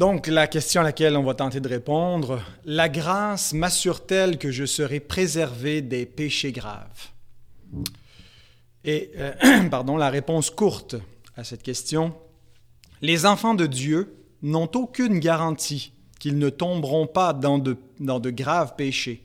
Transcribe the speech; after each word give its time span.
Donc, 0.00 0.28
la 0.28 0.46
question 0.46 0.80
à 0.80 0.84
laquelle 0.84 1.14
on 1.14 1.24
va 1.24 1.34
tenter 1.34 1.60
de 1.60 1.68
répondre, 1.68 2.42
la 2.64 2.88
grâce 2.88 3.52
m'assure-t-elle 3.52 4.38
que 4.38 4.50
je 4.50 4.64
serai 4.64 4.98
préservé 4.98 5.82
des 5.82 6.06
péchés 6.06 6.52
graves? 6.52 7.10
Et, 8.82 9.10
euh, 9.18 9.68
pardon, 9.70 9.98
la 9.98 10.08
réponse 10.08 10.48
courte 10.48 10.96
à 11.36 11.44
cette 11.44 11.62
question, 11.62 12.14
les 13.02 13.26
enfants 13.26 13.52
de 13.52 13.66
Dieu 13.66 14.16
n'ont 14.40 14.70
aucune 14.74 15.18
garantie 15.18 15.92
qu'ils 16.18 16.38
ne 16.38 16.48
tomberont 16.48 17.06
pas 17.06 17.34
dans 17.34 17.58
de, 17.58 17.76
dans 17.98 18.20
de 18.20 18.30
graves 18.30 18.76
péchés. 18.76 19.22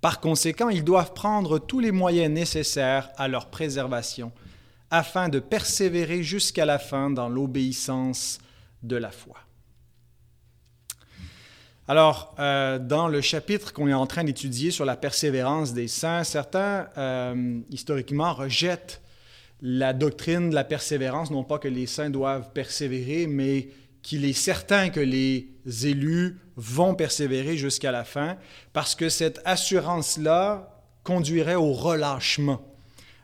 Par 0.00 0.18
conséquent, 0.18 0.70
ils 0.70 0.82
doivent 0.82 1.12
prendre 1.12 1.60
tous 1.60 1.78
les 1.78 1.92
moyens 1.92 2.32
nécessaires 2.34 3.10
à 3.16 3.28
leur 3.28 3.46
préservation 3.46 4.32
afin 4.90 5.28
de 5.28 5.38
persévérer 5.38 6.24
jusqu'à 6.24 6.64
la 6.64 6.80
fin 6.80 7.10
dans 7.10 7.28
l'obéissance 7.28 8.40
de 8.82 8.96
la 8.96 9.12
foi. 9.12 9.36
Alors, 11.90 12.36
euh, 12.38 12.78
dans 12.78 13.08
le 13.08 13.20
chapitre 13.20 13.72
qu'on 13.72 13.88
est 13.88 13.92
en 13.92 14.06
train 14.06 14.22
d'étudier 14.22 14.70
sur 14.70 14.84
la 14.84 14.94
persévérance 14.94 15.74
des 15.74 15.88
saints, 15.88 16.22
certains, 16.22 16.86
euh, 16.96 17.58
historiquement, 17.68 18.32
rejettent 18.32 19.02
la 19.60 19.92
doctrine 19.92 20.50
de 20.50 20.54
la 20.54 20.62
persévérance, 20.62 21.32
non 21.32 21.42
pas 21.42 21.58
que 21.58 21.66
les 21.66 21.86
saints 21.86 22.08
doivent 22.08 22.52
persévérer, 22.52 23.26
mais 23.26 23.70
qu'il 24.02 24.24
est 24.24 24.34
certain 24.34 24.90
que 24.90 25.00
les 25.00 25.48
élus 25.82 26.38
vont 26.54 26.94
persévérer 26.94 27.56
jusqu'à 27.56 27.90
la 27.90 28.04
fin, 28.04 28.36
parce 28.72 28.94
que 28.94 29.08
cette 29.08 29.40
assurance-là 29.44 30.84
conduirait 31.02 31.56
au 31.56 31.72
relâchement. 31.72 32.69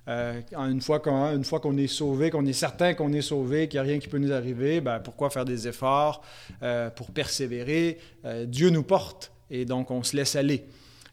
Euh, 0.08 0.40
une 0.52 0.80
fois 0.80 1.00
qu'on 1.00 1.76
est 1.76 1.86
sauvé, 1.88 2.30
qu'on 2.30 2.46
est 2.46 2.52
certain 2.52 2.94
qu'on 2.94 3.12
est 3.12 3.22
sauvé, 3.22 3.68
qu'il 3.68 3.80
n'y 3.80 3.86
a 3.86 3.90
rien 3.90 3.98
qui 3.98 4.08
peut 4.08 4.18
nous 4.18 4.32
arriver, 4.32 4.80
ben, 4.80 5.00
pourquoi 5.00 5.30
faire 5.30 5.44
des 5.44 5.66
efforts 5.66 6.22
euh, 6.62 6.90
pour 6.90 7.10
persévérer? 7.10 7.98
Euh, 8.24 8.46
Dieu 8.46 8.70
nous 8.70 8.84
porte 8.84 9.32
et 9.50 9.64
donc 9.64 9.90
on 9.90 10.02
se 10.02 10.16
laisse 10.16 10.36
aller. 10.36 10.64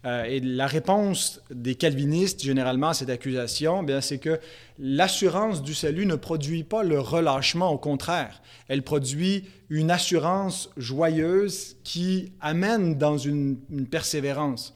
et 0.05 0.41
la 0.41 0.67
réponse 0.67 1.41
des 1.49 1.75
calvinistes, 1.75 2.43
généralement, 2.43 2.89
à 2.89 2.93
cette 2.93 3.09
accusation, 3.09 3.85
c'est 4.01 4.17
que 4.17 4.37
l'assurance 4.77 5.63
du 5.63 5.73
salut 5.73 6.05
ne 6.05 6.15
produit 6.15 6.63
pas 6.63 6.83
le 6.83 6.99
relâchement, 6.99 7.71
au 7.71 7.77
contraire. 7.77 8.41
Elle 8.67 8.83
produit 8.83 9.45
une 9.69 9.91
assurance 9.91 10.69
joyeuse 10.75 11.77
qui 11.85 12.33
amène 12.41 12.97
dans 12.97 13.17
une 13.17 13.57
persévérance. 13.89 14.73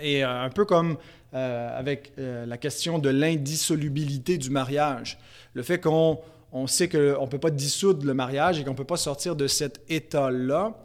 Et 0.00 0.24
un 0.24 0.50
peu 0.50 0.64
comme 0.64 0.96
euh, 1.34 1.78
avec 1.78 2.12
euh, 2.18 2.44
la 2.44 2.58
question 2.58 2.98
de 2.98 3.08
l'indissolubilité 3.08 4.36
du 4.36 4.50
mariage. 4.50 5.18
Le 5.54 5.62
fait 5.62 5.78
qu'on 5.78 6.18
on 6.52 6.66
sait 6.66 6.90
qu'on 6.90 6.98
ne 6.98 7.26
peut 7.26 7.38
pas 7.38 7.50
dissoudre 7.50 8.04
le 8.04 8.12
mariage 8.12 8.60
et 8.60 8.64
qu'on 8.64 8.72
ne 8.72 8.76
peut 8.76 8.84
pas 8.84 8.98
sortir 8.98 9.34
de 9.34 9.46
cet 9.46 9.80
état-là, 9.88 10.76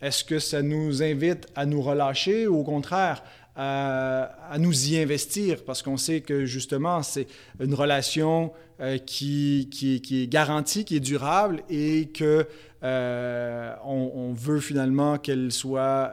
est-ce 0.00 0.22
que 0.22 0.38
ça 0.38 0.62
nous 0.62 1.02
invite 1.02 1.48
à 1.56 1.66
nous 1.66 1.82
relâcher 1.82 2.46
ou 2.46 2.58
au 2.58 2.62
contraire 2.62 3.24
à, 3.56 4.56
nous 4.60 4.90
y 4.90 4.96
investir? 4.96 5.64
Parce 5.64 5.82
qu'on 5.82 5.96
sait 5.96 6.20
que 6.20 6.44
justement 6.44 7.02
c'est 7.02 7.26
une 7.58 7.74
relation 7.74 8.52
euh, 8.80 8.98
qui, 8.98 9.68
qui, 9.72 10.22
est 10.22 10.28
garantie, 10.28 10.84
qui 10.84 10.98
est 10.98 11.00
durable 11.00 11.64
et 11.68 12.10
que 12.14 12.46
on, 12.82 14.32
veut 14.36 14.60
finalement 14.60 15.18
qu'elle 15.18 15.50
soit 15.50 16.12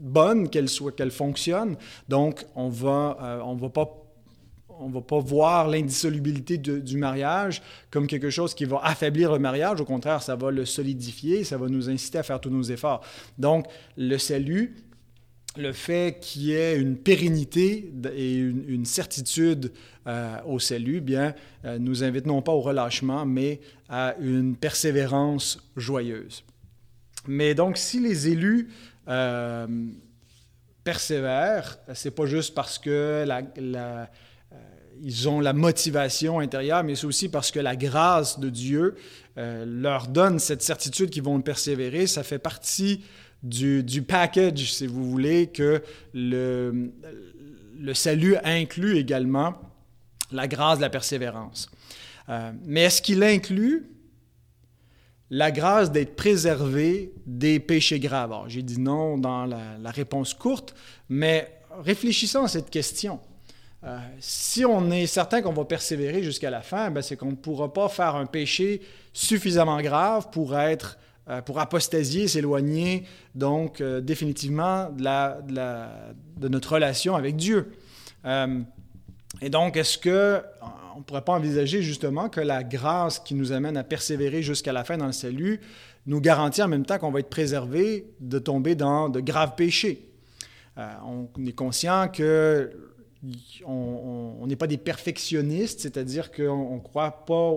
bonne, 0.00 0.48
qu'elle 0.48 0.68
soit, 0.68 0.92
qu'elle 0.92 1.10
fonctionne. 1.10 1.76
Donc, 2.08 2.46
on 2.54 2.68
va, 2.68 3.16
euh, 3.20 3.40
on 3.44 3.54
va 3.54 3.68
pas 3.68 4.04
on 4.80 4.88
va 4.88 5.00
pas 5.00 5.18
voir 5.18 5.68
l'indissolubilité 5.68 6.56
du 6.56 6.96
mariage 6.98 7.62
comme 7.90 8.06
quelque 8.06 8.30
chose 8.30 8.54
qui 8.54 8.64
va 8.64 8.80
affaiblir 8.84 9.32
le 9.32 9.38
mariage. 9.38 9.80
Au 9.80 9.84
contraire, 9.84 10.22
ça 10.22 10.36
va 10.36 10.50
le 10.50 10.64
solidifier, 10.64 11.44
ça 11.44 11.56
va 11.56 11.66
nous 11.66 11.90
inciter 11.90 12.18
à 12.18 12.22
faire 12.22 12.40
tous 12.40 12.50
nos 12.50 12.62
efforts. 12.62 13.04
Donc, 13.38 13.66
le 13.96 14.18
salut, 14.18 14.76
le 15.56 15.72
fait 15.72 16.18
qu'il 16.20 16.42
y 16.42 16.52
ait 16.52 16.78
une 16.78 16.96
pérennité 16.96 17.92
et 18.14 18.36
une, 18.36 18.84
certitude 18.84 19.72
euh, 20.06 20.36
au 20.46 20.58
salut, 20.58 21.00
bien, 21.00 21.34
euh, 21.64 21.78
nous 21.78 22.04
invite 22.04 22.26
non 22.26 22.42
pas 22.42 22.52
au 22.52 22.60
relâchement, 22.60 23.26
mais 23.26 23.60
à 23.88 24.14
une 24.20 24.56
persévérance 24.56 25.58
joyeuse. 25.76 26.44
Mais 27.28 27.54
donc, 27.54 27.76
si 27.76 28.00
les 28.00 28.28
élus 28.28 28.70
euh, 29.06 29.66
persévèrent, 30.82 31.78
c'est 31.94 32.10
pas 32.10 32.26
juste 32.26 32.54
parce 32.54 32.78
que 32.78 32.90
euh, 32.90 34.04
ils 35.00 35.28
ont 35.28 35.40
la 35.40 35.52
motivation 35.52 36.40
intérieure, 36.40 36.82
mais 36.82 36.96
c'est 36.96 37.06
aussi 37.06 37.28
parce 37.28 37.50
que 37.50 37.60
la 37.60 37.76
grâce 37.76 38.40
de 38.40 38.48
Dieu 38.48 38.96
euh, 39.36 39.64
leur 39.66 40.08
donne 40.08 40.38
cette 40.38 40.62
certitude 40.62 41.10
qu'ils 41.10 41.22
vont 41.22 41.40
persévérer. 41.42 42.06
Ça 42.06 42.22
fait 42.22 42.38
partie 42.38 43.04
du, 43.42 44.02
package, 44.02 44.72
si 44.72 44.86
vous 44.86 45.08
voulez, 45.08 45.48
que 45.48 45.82
le, 46.14 46.92
le 47.78 47.94
salut 47.94 48.36
inclut 48.42 48.96
également 48.96 49.54
la 50.32 50.48
grâce 50.48 50.78
de 50.78 50.82
la 50.82 50.90
persévérance. 50.90 51.70
mais 52.64 52.82
est-ce 52.82 53.00
qu'il 53.00 53.22
inclut? 53.22 53.97
La 55.30 55.50
grâce 55.50 55.92
d'être 55.92 56.16
préservé 56.16 57.12
des 57.26 57.60
péchés 57.60 58.00
graves. 58.00 58.34
J'ai 58.48 58.62
dit 58.62 58.80
non 58.80 59.18
dans 59.18 59.44
la, 59.44 59.90
réponse 59.90 60.34
courte, 60.34 60.74
mais 61.08 61.50
réfléchissons 61.82 62.44
à 62.44 62.48
cette 62.48 62.70
question. 62.70 63.20
Euh, 63.84 63.98
si 64.18 64.64
on 64.64 64.90
est 64.90 65.06
certain 65.06 65.40
qu'on 65.40 65.52
va 65.52 65.64
persévérer 65.64 66.22
jusqu'à 66.22 66.50
la 66.50 66.62
fin, 66.62 66.90
ben 66.90 67.00
c'est 67.00 67.16
qu'on 67.16 67.30
ne 67.30 67.36
pourra 67.36 67.72
pas 67.72 67.88
faire 67.88 68.16
un 68.16 68.26
péché 68.26 68.80
suffisamment 69.12 69.80
grave 69.80 70.30
pour 70.30 70.58
être 70.58 70.98
euh, 71.28 71.42
pour 71.42 71.60
apostasier, 71.60 72.26
s'éloigner 72.26 73.04
donc 73.34 73.80
euh, 73.80 74.00
définitivement 74.00 74.88
de, 74.90 76.48
notre 76.48 76.72
relation 76.72 77.14
avec 77.14 77.36
Dieu. 77.36 77.72
et 79.40 79.50
donc, 79.50 79.76
est-ce 79.76 79.98
que 79.98 80.42
on 80.98 81.02
ne 81.02 81.04
pourrait 81.04 81.22
pas 81.22 81.34
envisager 81.34 81.80
justement 81.80 82.28
que 82.28 82.40
la 82.40 82.64
grâce 82.64 83.20
qui 83.20 83.36
nous 83.36 83.52
amène 83.52 83.76
à 83.76 83.84
persévérer 83.84 84.42
jusqu'à 84.42 84.72
la 84.72 84.82
fin 84.82 84.98
dans 84.98 85.06
le 85.06 85.12
salut 85.12 85.60
nous 86.06 86.20
garantit 86.20 86.60
en 86.60 86.66
même 86.66 86.84
temps 86.84 86.98
qu'on 86.98 87.12
va 87.12 87.20
être 87.20 87.30
préservé 87.30 88.10
de 88.18 88.40
tomber 88.40 88.74
dans 88.74 89.08
de 89.08 89.20
graves 89.20 89.54
péchés. 89.54 90.08
Euh, 90.76 90.90
on 91.06 91.46
est 91.46 91.52
conscient 91.52 92.08
que 92.08 92.72
on 93.64 94.44
n'est 94.48 94.56
pas 94.56 94.66
des 94.66 94.76
perfectionnistes, 94.76 95.80
c'est-à-dire 95.80 96.32
qu'on 96.32 96.74
ne 96.74 96.80
croit 96.80 97.24
pas 97.26 97.52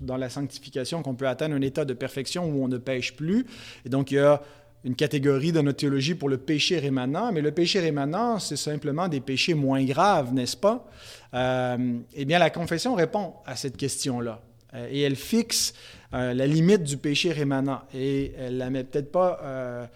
dans 0.00 0.16
la 0.16 0.28
sanctification 0.28 1.02
qu'on 1.02 1.14
peut 1.14 1.28
atteindre 1.28 1.56
un 1.56 1.62
état 1.62 1.84
de 1.84 1.94
perfection 1.94 2.48
où 2.48 2.62
on 2.62 2.68
ne 2.68 2.78
pêche 2.78 3.16
plus. 3.16 3.46
Et 3.84 3.88
donc, 3.88 4.12
il 4.12 4.16
y 4.16 4.18
a 4.18 4.42
une 4.86 4.94
catégorie 4.94 5.50
dans 5.50 5.64
notre 5.64 5.78
théologie 5.78 6.14
pour 6.14 6.28
le 6.28 6.38
péché 6.38 6.78
rémanent, 6.78 7.32
mais 7.32 7.40
le 7.40 7.50
péché 7.50 7.80
rémanent, 7.80 8.38
c'est 8.38 8.56
simplement 8.56 9.08
des 9.08 9.18
péchés 9.18 9.54
moins 9.54 9.82
graves, 9.82 10.32
n'est-ce 10.32 10.56
pas? 10.56 10.88
Euh, 11.34 11.98
eh 12.14 12.24
bien, 12.24 12.38
la 12.38 12.50
confession 12.50 12.94
répond 12.94 13.34
à 13.46 13.56
cette 13.56 13.76
question-là. 13.76 14.40
Euh, 14.74 14.86
et 14.88 15.00
elle 15.00 15.16
fixe 15.16 15.74
euh, 16.14 16.32
la 16.34 16.46
limite 16.46 16.84
du 16.84 16.98
péché 16.98 17.32
rémanent. 17.32 17.80
Et 17.92 18.32
elle 18.38 18.54
ne 18.54 18.58
la 18.60 18.70
met 18.70 18.84
peut-être 18.84 19.10
pas 19.10 19.90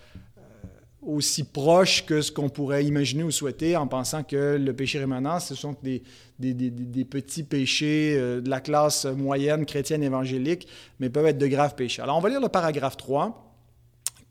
aussi 1.02 1.44
proche 1.44 2.04
que 2.04 2.20
ce 2.20 2.32
qu'on 2.32 2.48
pourrait 2.48 2.84
imaginer 2.84 3.22
ou 3.22 3.30
souhaiter 3.30 3.76
en 3.76 3.86
pensant 3.86 4.24
que 4.24 4.58
le 4.60 4.72
péché 4.74 4.98
rémanent, 4.98 5.38
ce 5.38 5.54
sont 5.54 5.76
des, 5.84 6.02
des, 6.38 7.04
petits 7.04 7.44
péchés 7.44 8.16
de 8.16 8.50
la 8.50 8.60
classe 8.60 9.06
moyenne 9.06 9.64
chrétienne 9.64 10.02
évangélique, 10.02 10.66
mais 10.98 11.08
peuvent 11.10 11.26
être 11.26 11.38
de 11.38 11.46
graves 11.46 11.76
péchés. 11.76 12.02
Alors, 12.02 12.18
on 12.18 12.20
va 12.20 12.28
lire 12.28 12.40
le 12.40 12.48
paragraphe 12.48 12.96
3 12.98 13.49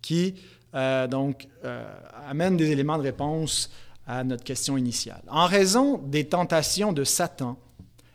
qui 0.02 0.36
euh, 0.76 1.08
donc 1.08 1.48
euh, 1.66 1.84
amène 2.28 2.56
des 2.56 2.72
éléments 2.72 2.98
de 2.98 3.04
réponse 3.04 3.72
à 4.06 4.24
notre 4.24 4.44
question 4.44 4.78
initiale. 4.78 5.22
En 5.28 5.46
raison 5.46 5.98
des 5.98 6.26
tentations 6.26 6.94
de 6.94 7.04
Satan 7.04 7.58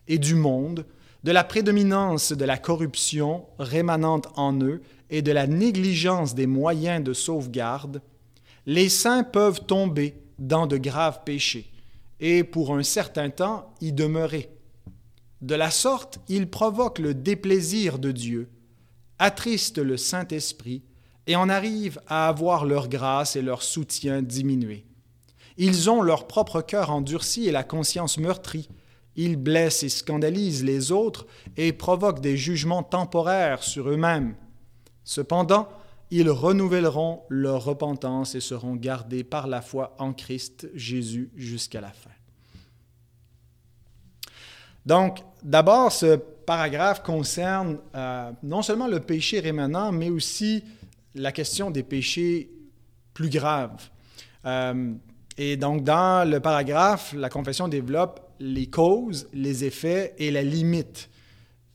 et 0.06 0.18
du 0.18 0.34
monde, 0.34 0.86
de 1.24 1.32
la 1.32 1.42
prédominance 1.42 2.32
de 2.32 2.44
la 2.44 2.58
corruption 2.58 3.46
rémanente 3.58 4.28
en 4.36 4.60
eux 4.60 4.82
et 5.10 5.22
de 5.22 5.32
la 5.32 5.46
négligence 5.46 6.34
des 6.34 6.46
moyens 6.46 7.02
de 7.02 7.12
sauvegarde, 7.12 8.02
les 8.66 8.88
saints 8.88 9.24
peuvent 9.24 9.64
tomber 9.64 10.14
dans 10.38 10.66
de 10.66 10.76
graves 10.76 11.20
péchés 11.24 11.72
et 12.20 12.44
pour 12.44 12.74
un 12.74 12.82
certain 12.82 13.30
temps 13.30 13.74
y 13.80 13.92
demeurer. 13.92 14.50
De 15.40 15.54
la 15.54 15.70
sorte, 15.70 16.20
ils 16.28 16.48
provoquent 16.48 17.00
le 17.00 17.14
déplaisir 17.14 17.98
de 17.98 18.12
Dieu, 18.12 18.48
attristent 19.18 19.78
le 19.78 19.96
Saint-Esprit 19.96 20.82
et 21.26 21.36
en 21.36 21.48
arrivent 21.48 22.00
à 22.06 22.28
avoir 22.28 22.64
leur 22.64 22.88
grâce 22.88 23.36
et 23.36 23.42
leur 23.42 23.62
soutien 23.62 24.22
diminués. 24.22 24.84
Ils 25.56 25.88
ont 25.88 26.02
leur 26.02 26.26
propre 26.26 26.60
cœur 26.60 26.90
endurci 26.90 27.46
et 27.46 27.52
la 27.52 27.62
conscience 27.62 28.18
meurtrie. 28.18 28.68
Ils 29.16 29.36
blessent 29.36 29.84
et 29.84 29.88
scandalisent 29.88 30.64
les 30.64 30.90
autres 30.90 31.26
et 31.56 31.72
provoquent 31.72 32.20
des 32.20 32.36
jugements 32.36 32.82
temporaires 32.82 33.62
sur 33.62 33.88
eux-mêmes. 33.88 34.34
Cependant, 35.04 35.68
ils 36.10 36.30
renouvelleront 36.30 37.22
leur 37.28 37.64
repentance 37.64 38.34
et 38.34 38.40
seront 38.40 38.74
gardés 38.74 39.24
par 39.24 39.46
la 39.46 39.62
foi 39.62 39.94
en 39.98 40.12
Christ 40.12 40.68
Jésus 40.74 41.30
jusqu'à 41.36 41.80
la 41.80 41.90
fin. 41.90 42.10
Donc, 44.84 45.20
d'abord, 45.42 45.92
ce 45.92 46.16
paragraphe 46.16 47.02
concerne 47.02 47.78
euh, 47.94 48.30
non 48.42 48.62
seulement 48.62 48.86
le 48.86 49.00
péché 49.00 49.40
rémanent, 49.40 49.92
mais 49.92 50.10
aussi 50.10 50.62
la 51.14 51.32
question 51.32 51.70
des 51.70 51.82
péchés 51.82 52.50
plus 53.12 53.30
graves. 53.30 53.90
Euh, 54.44 54.92
et 55.36 55.56
donc, 55.56 55.84
dans 55.84 56.28
le 56.28 56.40
paragraphe, 56.40 57.12
la 57.16 57.28
confession 57.28 57.68
développe 57.68 58.20
les 58.40 58.68
causes, 58.68 59.28
les 59.32 59.64
effets 59.64 60.14
et 60.18 60.30
la 60.30 60.42
limite 60.42 61.10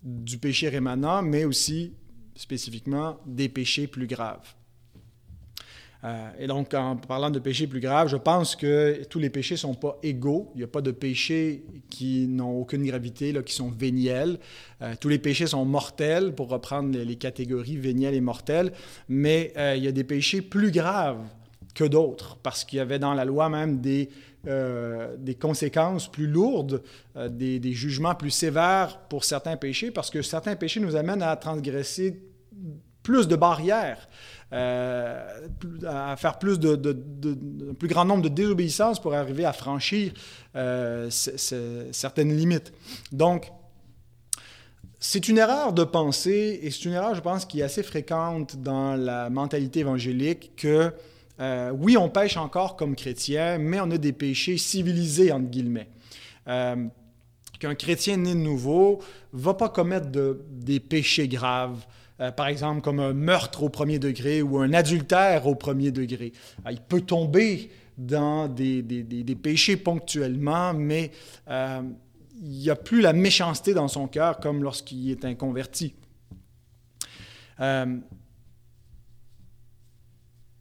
du 0.03 0.37
péché 0.37 0.69
rémanent, 0.69 1.21
mais 1.21 1.43
aussi 1.43 1.93
spécifiquement 2.35 3.17
des 3.25 3.49
péchés 3.49 3.87
plus 3.87 4.07
graves. 4.07 4.55
Euh, 6.03 6.29
et 6.39 6.47
donc, 6.47 6.73
en 6.73 6.95
parlant 6.95 7.29
de 7.29 7.39
péchés 7.39 7.67
plus 7.67 7.81
graves, 7.81 8.07
je 8.07 8.15
pense 8.15 8.55
que 8.55 9.03
tous 9.09 9.19
les 9.19 9.29
péchés 9.29 9.55
ne 9.55 9.59
sont 9.59 9.73
pas 9.73 9.97
égaux. 10.01 10.51
Il 10.55 10.59
n'y 10.59 10.63
a 10.63 10.67
pas 10.67 10.81
de 10.81 10.91
péchés 10.91 11.65
qui 11.89 12.27
n'ont 12.27 12.57
aucune 12.57 12.85
gravité, 12.85 13.31
là, 13.31 13.43
qui 13.43 13.53
sont 13.53 13.69
véniels. 13.69 14.39
Euh, 14.81 14.93
tous 14.99 15.09
les 15.09 15.19
péchés 15.19 15.47
sont 15.47 15.65
mortels, 15.65 16.33
pour 16.33 16.49
reprendre 16.49 16.97
les, 16.97 17.15
catégories 17.17 17.77
véniels 17.77 18.13
et 18.13 18.21
mortels. 18.21 18.71
Mais 19.09 19.51
euh, 19.57 19.75
il 19.75 19.83
y 19.83 19.87
a 19.87 19.91
des 19.91 20.05
péchés 20.05 20.41
plus 20.41 20.71
graves 20.71 21.21
que 21.75 21.83
d'autres, 21.83 22.37
parce 22.41 22.63
qu'il 22.63 22.77
y 22.77 22.81
avait 22.81 22.99
dans 22.99 23.13
la 23.13 23.25
loi 23.25 23.49
même 23.49 23.79
des, 23.79 24.09
conséquences 25.39 26.09
plus 26.09 26.27
lourdes, 26.27 26.81
des, 27.29 27.59
des 27.59 27.73
jugements 27.73 28.15
plus 28.15 28.31
sévères 28.31 29.01
pour 29.09 29.23
certains 29.23 29.55
péchés, 29.55 29.91
parce 29.91 30.09
que 30.09 30.21
certains 30.21 30.55
péchés 30.55 30.79
nous 30.79 30.95
amènent 30.95 31.21
à 31.21 31.35
transgresser 31.35 32.21
plus 33.09 33.27
de 33.27 33.35
barrières. 33.35 34.07
Euh, 34.51 35.47
à 35.87 36.15
faire 36.15 36.39
plus 36.39 36.59
de, 36.59 36.75
plus 37.73 37.87
grand 37.87 38.05
nombre 38.05 38.23
de 38.23 38.29
désobéissances 38.29 38.99
pour 38.99 39.13
arriver 39.13 39.45
à 39.45 39.53
franchir 39.53 40.11
euh, 40.55 41.07
certaines 41.11 42.35
limites. 42.35 42.73
Donc, 43.11 43.51
c'est 44.99 45.27
une 45.27 45.37
erreur 45.37 45.71
de 45.71 45.83
penser, 45.83 46.59
et 46.63 46.71
c'est 46.71 46.85
une 46.85 46.93
erreur, 46.93 47.13
je 47.13 47.21
pense, 47.21 47.45
qui 47.45 47.59
est 47.59 47.63
assez 47.63 47.83
fréquente 47.83 48.57
dans 48.57 48.95
la 48.95 49.29
mentalité 49.29 49.81
évangélique, 49.81 50.53
que 50.55 50.93
euh, 51.39 51.71
oui, 51.71 51.95
on 51.95 52.09
pêche 52.09 52.37
encore 52.37 52.75
comme 52.75 52.95
chrétien, 52.95 53.59
mais 53.59 53.79
on 53.79 53.91
a 53.91 53.97
des 53.99 54.13
péchés 54.13 54.57
civilisés, 54.57 55.31
entre 55.31 55.49
guillemets. 55.49 55.89
Qu'un 56.47 57.75
chrétien 57.75 58.17
né 58.17 58.33
de 58.33 58.39
nouveau 58.39 58.99
ne 59.31 59.39
va 59.39 59.53
pas 59.53 59.69
commettre 59.69 60.07
des 60.49 60.79
péchés 60.79 61.27
graves, 61.27 61.85
euh, 62.21 62.31
par 62.31 62.47
exemple 62.47 62.81
comme 62.81 62.99
un 62.99 63.13
meurtre 63.13 63.63
au 63.63 63.69
premier 63.69 63.97
degré 63.97 64.41
ou 64.41 64.57
un 64.57 64.73
adultère 64.73 65.47
au 65.47 65.55
premier 65.55 65.91
degré. 65.91 66.33
Euh, 66.65 66.71
il 66.71 66.81
peut 66.81 67.01
tomber 67.01 67.69
dans 67.97 68.47
des, 68.47 68.83
péchés 69.41 69.77
ponctuellement, 69.77 70.73
mais 70.73 71.11
euh, 71.49 71.81
il 72.41 72.59
n'y 72.59 72.69
a 72.69 72.75
plus 72.75 73.01
la 73.01 73.13
méchanceté 73.13 73.73
dans 73.73 73.87
son 73.87 74.07
cœur 74.07 74.39
comme 74.39 74.63
lorsqu'il 74.63 75.11
est 75.11 75.25
inconverti. 75.25 75.93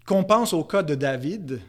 qu'on 0.06 0.24
pense 0.24 0.52
au 0.52 0.64
cas 0.64 0.82
de 0.82 0.94
David 0.94 1.60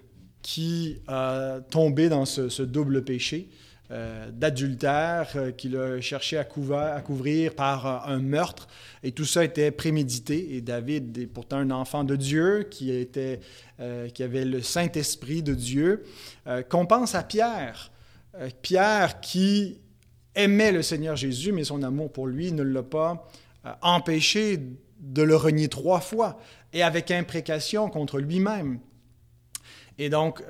qui 0.42 0.98
a 1.08 1.60
tombé 1.70 2.10
dans 2.10 2.26
ce 2.26 2.64
double 2.64 3.04
péché. 3.04 3.50
Euh, 3.92 4.30
d'adultère 4.32 5.32
euh, 5.36 5.50
qu'il 5.50 5.76
a 5.76 6.00
cherché 6.00 6.38
à, 6.38 6.44
couvrir 6.44 7.56
par 7.56 7.88
euh, 7.88 8.14
un 8.14 8.20
meurtre. 8.20 8.68
Et 9.02 9.12
tout 9.14 9.26
ça 9.26 9.44
était 9.44 9.72
prémédité. 9.72 10.56
Et 10.56 10.62
David 10.62 11.18
est 11.18 11.26
pourtant 11.26 11.58
un 11.58 11.72
enfant 11.72 12.04
de 12.04 12.16
Dieu 12.16 12.68
qui, 12.70 12.92
était, 12.92 13.40
qui 14.14 14.22
avait 14.22 14.46
le 14.46 14.62
Saint-Esprit 14.62 15.42
de 15.42 15.56
Dieu. 15.56 16.04
Qu'on 16.70 16.86
pense 16.86 17.16
à 17.16 17.24
Pierre. 17.24 17.92
Pierre 18.62 19.22
qui 19.22 19.80
aimait 20.36 20.72
le 20.72 20.84
Seigneur 20.84 21.16
Jésus, 21.16 21.52
mais 21.52 21.64
son 21.64 21.82
amour 21.82 22.12
pour 22.12 22.28
lui 22.28 22.52
ne 22.52 22.62
l'a 22.62 22.84
pas 22.84 23.28
empêché 23.82 24.60
de 25.00 25.22
le 25.22 25.36
renier 25.36 25.70
trois 25.70 26.02
fois 26.02 26.40
et 26.74 26.84
avec 26.84 27.10
imprécation 27.10 27.90
contre 27.90 28.20
lui-même. 28.20 28.80
Et 29.98 30.10
donc, 30.10 30.44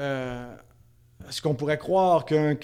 est-ce 1.27 1.41
qu'on 1.41 1.53
pourrait 1.53 1.77
croire 1.77 2.25
qu'un 2.25 2.55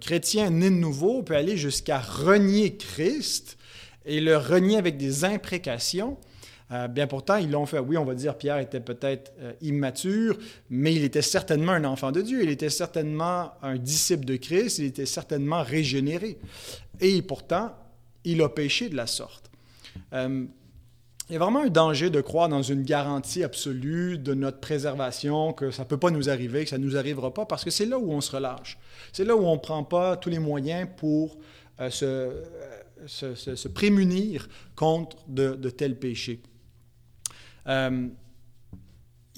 chrétien 0.00 0.50
né 0.50 0.70
de 0.70 0.74
nouveau 0.74 1.22
peut 1.22 1.36
aller 1.36 1.56
jusqu'à 1.56 1.98
renier 1.98 2.76
Christ 2.76 3.58
et 4.06 4.20
le 4.20 4.36
renier 4.36 4.78
avec 4.78 4.96
des 4.96 5.24
imprécations? 5.24 6.16
Euh, 6.70 6.86
bien 6.86 7.06
pourtant, 7.06 7.36
ils 7.36 7.50
l'ont 7.50 7.66
fait. 7.66 7.78
Oui, 7.78 7.96
on 7.96 8.04
va 8.04 8.14
dire 8.14 8.36
Pierre 8.36 8.58
était 8.58 8.80
peut-être 8.80 9.32
euh, 9.40 9.52
immature, 9.62 10.36
mais 10.68 10.94
il 10.94 11.02
était 11.02 11.22
certainement 11.22 11.72
un 11.72 11.84
enfant 11.84 12.12
de 12.12 12.20
Dieu, 12.20 12.42
il 12.42 12.50
était 12.50 12.68
certainement 12.68 13.52
un 13.62 13.76
disciple 13.76 14.24
de 14.24 14.36
Christ, 14.36 14.78
il 14.78 14.86
était 14.86 15.06
certainement 15.06 15.62
régénéré. 15.62 16.38
Et 17.00 17.22
pourtant, 17.22 17.74
il 18.24 18.42
a 18.42 18.48
péché 18.48 18.88
de 18.90 18.96
la 18.96 19.06
sorte. 19.06 19.50
Euh, 20.12 20.44
il 21.28 21.34
y 21.34 21.36
a 21.36 21.38
vraiment 21.38 21.60
un 21.60 21.68
danger 21.68 22.08
de 22.08 22.22
croire 22.22 22.48
dans 22.48 22.62
une 22.62 22.82
garantie 22.82 23.44
absolue 23.44 24.16
de 24.16 24.32
notre 24.32 24.60
préservation, 24.60 25.52
que 25.52 25.70
ça 25.70 25.82
ne 25.82 25.88
peut 25.88 25.98
pas 25.98 26.10
nous 26.10 26.30
arriver, 26.30 26.64
que 26.64 26.70
ça 26.70 26.78
ne 26.78 26.84
nous 26.84 26.96
arrivera 26.96 27.34
pas, 27.34 27.44
parce 27.44 27.64
que 27.64 27.70
c'est 27.70 27.84
là 27.84 27.98
où 27.98 28.10
on 28.10 28.22
se 28.22 28.34
relâche. 28.34 28.78
C'est 29.12 29.24
là 29.24 29.36
où 29.36 29.44
on 29.44 29.54
ne 29.54 29.60
prend 29.60 29.84
pas 29.84 30.16
tous 30.16 30.30
les 30.30 30.38
moyens 30.38 30.88
pour 30.96 31.36
euh, 31.80 31.90
euh, 32.02 32.44
se, 33.06 33.34
se, 33.34 33.68
prémunir 33.68 34.48
contre 34.74 35.18
de, 35.28 35.54
de 35.54 35.70
tels 35.70 35.98
péchés. 35.98 36.40
Euh, 37.66 38.08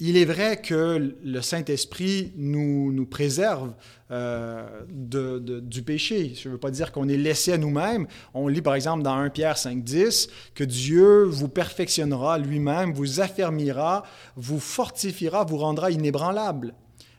il 0.03 0.17
est 0.17 0.25
vrai 0.25 0.59
que 0.59 1.15
le 1.23 1.41
Saint-Esprit 1.41 2.33
nous, 2.35 2.91
nous, 2.91 3.05
préserve 3.05 3.75
euh, 4.09 4.81
du 4.89 5.83
péché. 5.83 6.33
Je 6.35 6.47
ne 6.47 6.53
veux 6.53 6.59
pas 6.59 6.71
dire 6.71 6.91
qu'on 6.91 7.07
est 7.07 7.17
laissé 7.17 7.53
à 7.53 7.59
nous-mêmes. 7.59 8.07
On 8.33 8.47
lit 8.47 8.63
par 8.63 8.73
exemple 8.73 9.03
dans 9.03 9.13
1 9.13 9.29
Pierre 9.29 9.59
5, 9.59 9.83
10 9.83 10.27
que 10.55 10.63
Dieu 10.63 11.25
vous 11.25 11.49
perfectionnera 11.49 12.39
lui-même, 12.39 12.93
vous 12.93 13.19
affermira, 13.19 14.01
vous 14.35 14.59
fortifiera, 14.59 15.43
vous 15.43 15.57
rendra 15.57 15.91
inébranlable. 15.91 16.73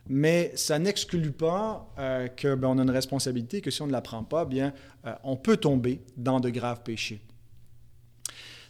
Mais 0.08 0.50
ça 0.56 0.80
n'exclut 0.80 1.30
pas 1.30 1.88
euh, 2.00 2.26
que 2.26 2.56
ben, 2.56 2.76
a 2.76 2.82
une 2.82 2.90
responsabilité, 2.90 3.60
que 3.60 3.70
si 3.70 3.80
on 3.82 3.86
ne 3.86 3.92
la 3.92 4.00
prend 4.00 4.24
pas, 4.24 4.44
bien, 4.44 4.74
euh, 5.06 5.14
on 5.22 5.36
peut 5.36 5.56
tomber 5.56 6.00
dans 6.16 6.40
de 6.40 6.50
graves 6.50 6.82
péchés. 6.82 7.20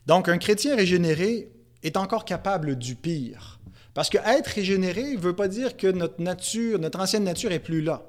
Donc, 0.07 0.29
un 0.29 0.37
chrétien 0.37 0.77
régénéré 0.77 1.51
est 1.83 1.97
encore 1.97 2.27
capable 2.27 2.77
du 2.77 2.95
pire. 2.95 3.59
Parce 3.95 4.09
que 4.09 4.19
être 4.19 4.47
régénéré 4.47 5.15
ne 5.15 5.19
veut 5.19 5.37
pas 5.37 5.49
dire 5.49 5.77
que 5.77 5.87
notre 5.87 6.21
nature, 6.21 6.79
notre 6.79 7.01
ancienne 7.01 7.25
nature 7.25 7.53
est 7.53 7.59
plus 7.59 7.83
là. 7.83 8.03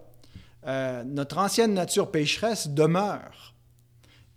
Euh, 0.66 1.04
notre 1.04 1.38
ancienne 1.38 1.74
nature 1.74 2.10
pécheresse 2.10 2.70
demeure. 2.70 3.54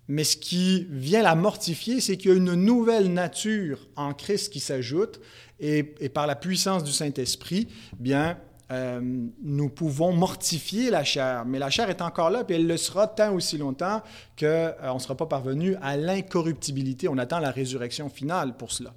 Mais 0.09 0.25
ce 0.25 0.37
qui 0.37 0.87
vient 0.91 1.23
la 1.23 1.35
mortifier, 1.35 2.01
c'est 2.01 2.17
qu'il 2.17 2.31
y 2.31 2.35
a 2.35 2.37
une 2.37 2.55
nouvelle 2.55 3.13
nature 3.13 3.89
en 3.97 4.15
Christ 4.15 4.53
qui 4.53 4.61
s'ajoute, 4.61 5.21
et, 5.59 5.83
par 6.11 6.27
la 6.27 6.37
puissance 6.37 6.85
du 6.85 6.93
Saint-Esprit, 6.93 7.69
bien, 7.99 8.39
euh, 8.71 9.01
nous 9.43 9.69
pouvons 9.69 10.13
mortifier 10.13 10.91
la 10.91 11.03
chair. 11.03 11.45
Mais 11.47 11.59
la 11.59 11.71
chair 11.71 11.89
est 11.89 12.03
encore 12.03 12.31
là, 12.31 12.45
puis 12.45 12.57
elle 12.57 12.67
le 12.67 12.77
sera 12.77 13.07
tant 13.07 13.33
aussi 13.33 13.57
longtemps 13.59 14.03
qu'on 14.39 14.47
euh, 14.47 14.95
ne 14.95 14.99
sera 14.99 15.17
pas 15.17 15.27
parvenu 15.27 15.77
à 15.81 15.97
l'incorruptibilité. 15.97 17.09
On 17.09 17.19
attend 17.19 17.39
la 17.39 17.51
résurrection 17.51 18.09
finale 18.09 18.57
pour 18.57 18.73
cela. 18.73 18.93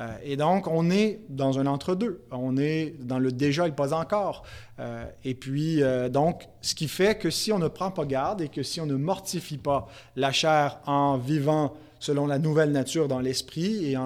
Euh, 0.00 0.16
et 0.22 0.36
donc, 0.36 0.66
on 0.66 0.90
est 0.90 1.20
dans 1.28 1.58
un 1.58 1.66
entre-deux. 1.66 2.22
On 2.30 2.56
est 2.56 2.94
dans 3.00 3.18
le 3.18 3.32
déjà 3.32 3.68
et 3.68 3.72
pas 3.72 3.92
encore. 3.92 4.44
Euh, 4.78 5.04
et 5.24 5.34
puis, 5.34 5.82
euh, 5.82 6.08
donc, 6.08 6.48
ce 6.62 6.74
qui 6.74 6.88
fait 6.88 7.18
que 7.18 7.30
si 7.30 7.52
on 7.52 7.58
ne 7.58 7.68
prend 7.68 7.90
pas 7.90 8.06
garde 8.06 8.40
et 8.40 8.48
que 8.48 8.62
si 8.62 8.80
on 8.80 8.86
ne 8.86 8.96
mortifie 8.96 9.58
pas 9.58 9.88
la 10.16 10.32
chair 10.32 10.80
en 10.86 11.18
vivant 11.18 11.74
selon 11.98 12.26
la 12.26 12.38
nouvelle 12.38 12.72
nature 12.72 13.08
dans 13.08 13.20
l'esprit 13.20 13.92
et, 13.92 13.96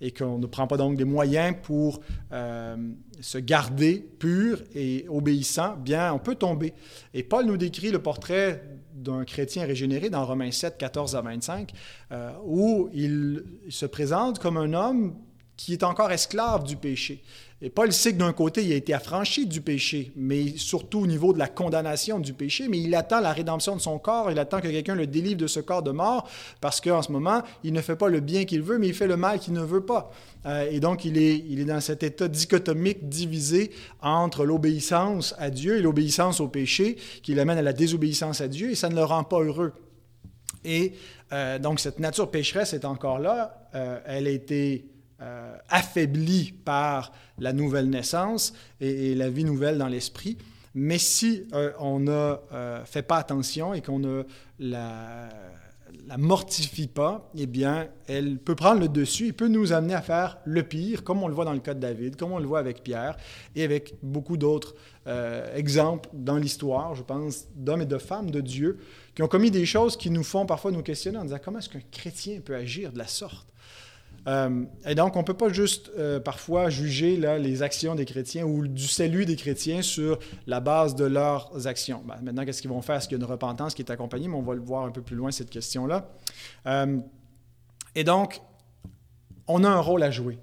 et 0.00 0.10
qu'on 0.10 0.38
ne 0.38 0.46
prend 0.46 0.66
pas 0.66 0.76
donc 0.76 0.96
des 0.96 1.04
moyens 1.04 1.54
pour 1.62 2.00
se 2.32 3.38
garder 3.38 4.04
pur 4.18 4.60
et 4.74 5.06
obéissant, 5.08 5.76
bien, 5.76 6.12
on 6.12 6.18
peut 6.18 6.34
tomber. 6.34 6.74
Et 7.14 7.22
Paul 7.22 7.46
nous 7.46 7.56
décrit 7.56 7.92
le 7.92 8.00
portrait 8.00 8.60
d'un 9.06 9.24
chrétien 9.24 9.64
régénéré 9.64 10.10
dans 10.10 10.24
Romains 10.24 10.50
7, 10.50 10.76
14 10.78 11.16
à 11.16 11.22
25, 11.22 11.72
euh, 12.12 12.32
où 12.44 12.90
il 12.92 13.44
se 13.70 13.86
présente 13.86 14.38
comme 14.38 14.56
un 14.56 14.72
homme 14.72 15.14
qui 15.56 15.72
est 15.72 15.84
encore 15.84 16.12
esclave 16.12 16.64
du 16.64 16.76
péché. 16.76 17.22
Et 17.62 17.70
Paul 17.70 17.90
sait 17.90 18.12
que 18.12 18.18
d'un 18.18 18.34
côté, 18.34 18.62
il 18.62 18.70
a 18.72 18.76
été 18.76 18.92
affranchi 18.92 19.46
du 19.46 19.62
péché, 19.62 20.12
mais 20.14 20.58
surtout 20.58 21.00
au 21.00 21.06
niveau 21.06 21.32
de 21.32 21.38
la 21.38 21.48
condamnation 21.48 22.18
du 22.18 22.34
péché, 22.34 22.68
mais 22.68 22.78
il 22.78 22.94
attend 22.94 23.20
la 23.20 23.32
rédemption 23.32 23.74
de 23.74 23.80
son 23.80 23.98
corps, 23.98 24.30
il 24.30 24.38
attend 24.38 24.60
que 24.60 24.68
quelqu'un 24.68 24.94
le 24.94 25.06
délivre 25.06 25.38
de 25.38 25.46
ce 25.46 25.60
corps 25.60 25.82
de 25.82 25.90
mort, 25.90 26.28
parce 26.60 26.82
qu'en 26.82 27.00
ce 27.00 27.10
moment, 27.10 27.42
il 27.64 27.72
ne 27.72 27.80
fait 27.80 27.96
pas 27.96 28.08
le 28.10 28.20
bien 28.20 28.44
qu'il 28.44 28.60
veut, 28.60 28.76
mais 28.76 28.88
il 28.88 28.94
fait 28.94 29.06
le 29.06 29.16
mal 29.16 29.38
qu'il 29.38 29.54
ne 29.54 29.62
veut 29.62 29.86
pas. 29.86 30.10
Euh, 30.44 30.68
et 30.70 30.80
donc, 30.80 31.06
il 31.06 31.16
est, 31.16 31.38
il 31.48 31.60
est 31.60 31.64
dans 31.64 31.80
cet 31.80 32.02
état 32.02 32.28
dichotomique 32.28 33.08
divisé 33.08 33.70
entre 34.02 34.44
l'obéissance 34.44 35.34
à 35.38 35.48
Dieu 35.48 35.78
et 35.78 35.82
l'obéissance 35.82 36.40
au 36.40 36.48
péché, 36.48 36.96
qui 37.22 37.34
l'amène 37.34 37.56
à 37.56 37.62
la 37.62 37.72
désobéissance 37.72 38.42
à 38.42 38.48
Dieu, 38.48 38.72
et 38.72 38.74
ça 38.74 38.90
ne 38.90 38.94
le 38.96 39.04
rend 39.04 39.24
pas 39.24 39.40
heureux. 39.40 39.72
Et 40.66 40.92
euh, 41.32 41.58
donc, 41.58 41.80
cette 41.80 42.00
nature 42.00 42.30
pécheresse 42.30 42.74
est 42.74 42.84
encore 42.84 43.18
là. 43.18 43.66
Euh, 43.74 43.98
elle 44.04 44.26
a 44.26 44.30
été 44.30 44.84
euh, 45.20 45.56
affaibli 45.68 46.52
par 46.64 47.12
la 47.38 47.52
nouvelle 47.52 47.88
naissance 47.88 48.52
et, 48.80 49.14
la 49.14 49.30
vie 49.30 49.44
nouvelle 49.44 49.78
dans 49.78 49.88
l'esprit. 49.88 50.36
Mais 50.74 50.98
si 50.98 51.44
euh, 51.54 51.72
on 51.78 52.00
ne 52.00 52.36
fait 52.84 53.02
pas 53.02 53.16
attention 53.16 53.72
et 53.72 53.80
qu'on 53.80 53.98
ne 53.98 54.24
la, 54.58 55.28
la 56.06 56.18
mortifie 56.18 56.86
pas, 56.86 57.30
eh 57.34 57.46
bien, 57.46 57.88
elle 58.08 58.36
peut 58.38 58.54
prendre 58.54 58.80
le 58.80 58.88
dessus 58.88 59.28
et 59.28 59.32
peut 59.32 59.48
nous 59.48 59.72
amener 59.72 59.94
à 59.94 60.02
faire 60.02 60.38
le 60.44 60.62
pire, 60.62 61.02
comme 61.02 61.22
on 61.22 61.28
le 61.28 61.34
voit 61.34 61.46
dans 61.46 61.54
le 61.54 61.60
cas 61.60 61.72
de 61.72 61.80
David, 61.80 62.16
comme 62.16 62.32
on 62.32 62.38
le 62.38 62.46
voit 62.46 62.58
avec 62.58 62.82
Pierre 62.82 63.16
et 63.54 63.64
avec 63.64 63.94
beaucoup 64.02 64.36
d'autres 64.36 64.74
exemples 65.54 66.08
dans 66.12 66.36
l'histoire, 66.36 66.96
je 66.96 67.04
pense, 67.04 67.46
d'hommes 67.54 67.82
et 67.82 67.86
de 67.86 67.96
femmes 67.96 68.32
de 68.32 68.40
Dieu 68.40 68.78
qui 69.16 69.22
ont 69.22 69.28
commis 69.28 69.50
des 69.50 69.64
choses 69.64 69.96
qui 69.96 70.10
nous 70.10 70.22
font 70.22 70.44
parfois 70.44 70.70
nous 70.70 70.82
questionner 70.82 71.16
en 71.16 71.24
disant 71.24 71.38
comment 71.42 71.58
est-ce 71.58 71.70
qu'un 71.70 71.80
chrétien 71.90 72.40
peut 72.40 72.54
agir 72.54 72.92
de 72.92 72.98
la 72.98 73.06
sorte? 73.06 73.48
Euh, 74.26 74.64
et 74.84 74.94
donc, 74.94 75.16
on 75.16 75.20
ne 75.20 75.24
peut 75.24 75.34
pas 75.34 75.48
juste 75.48 75.90
euh, 75.96 76.18
parfois 76.18 76.68
juger 76.68 77.16
là, 77.16 77.38
les 77.38 77.62
actions 77.62 77.94
des 77.94 78.04
chrétiens 78.04 78.44
ou 78.44 78.66
du 78.66 78.86
salut 78.86 79.24
des 79.24 79.36
chrétiens 79.36 79.82
sur 79.82 80.18
la 80.46 80.60
base 80.60 80.94
de 80.94 81.04
leurs 81.04 81.66
actions. 81.66 82.02
Ben, 82.06 82.16
maintenant, 82.22 82.44
qu'est-ce 82.44 82.60
qu'ils 82.60 82.70
vont 82.70 82.82
faire? 82.82 82.96
Est-ce 82.96 83.08
qu'il 83.08 83.18
y 83.18 83.20
a 83.20 83.24
une 83.24 83.30
repentance 83.30 83.74
qui 83.74 83.82
est 83.82 83.90
accompagnée? 83.90 84.28
Mais 84.28 84.36
on 84.36 84.42
va 84.42 84.54
le 84.54 84.60
voir 84.60 84.84
un 84.84 84.90
peu 84.90 85.02
plus 85.02 85.16
loin, 85.16 85.30
cette 85.30 85.50
question-là. 85.50 86.10
Euh, 86.66 86.98
et 87.94 88.04
donc, 88.04 88.40
on 89.46 89.64
a 89.64 89.68
un 89.68 89.80
rôle 89.80 90.02
à 90.02 90.10
jouer. 90.10 90.38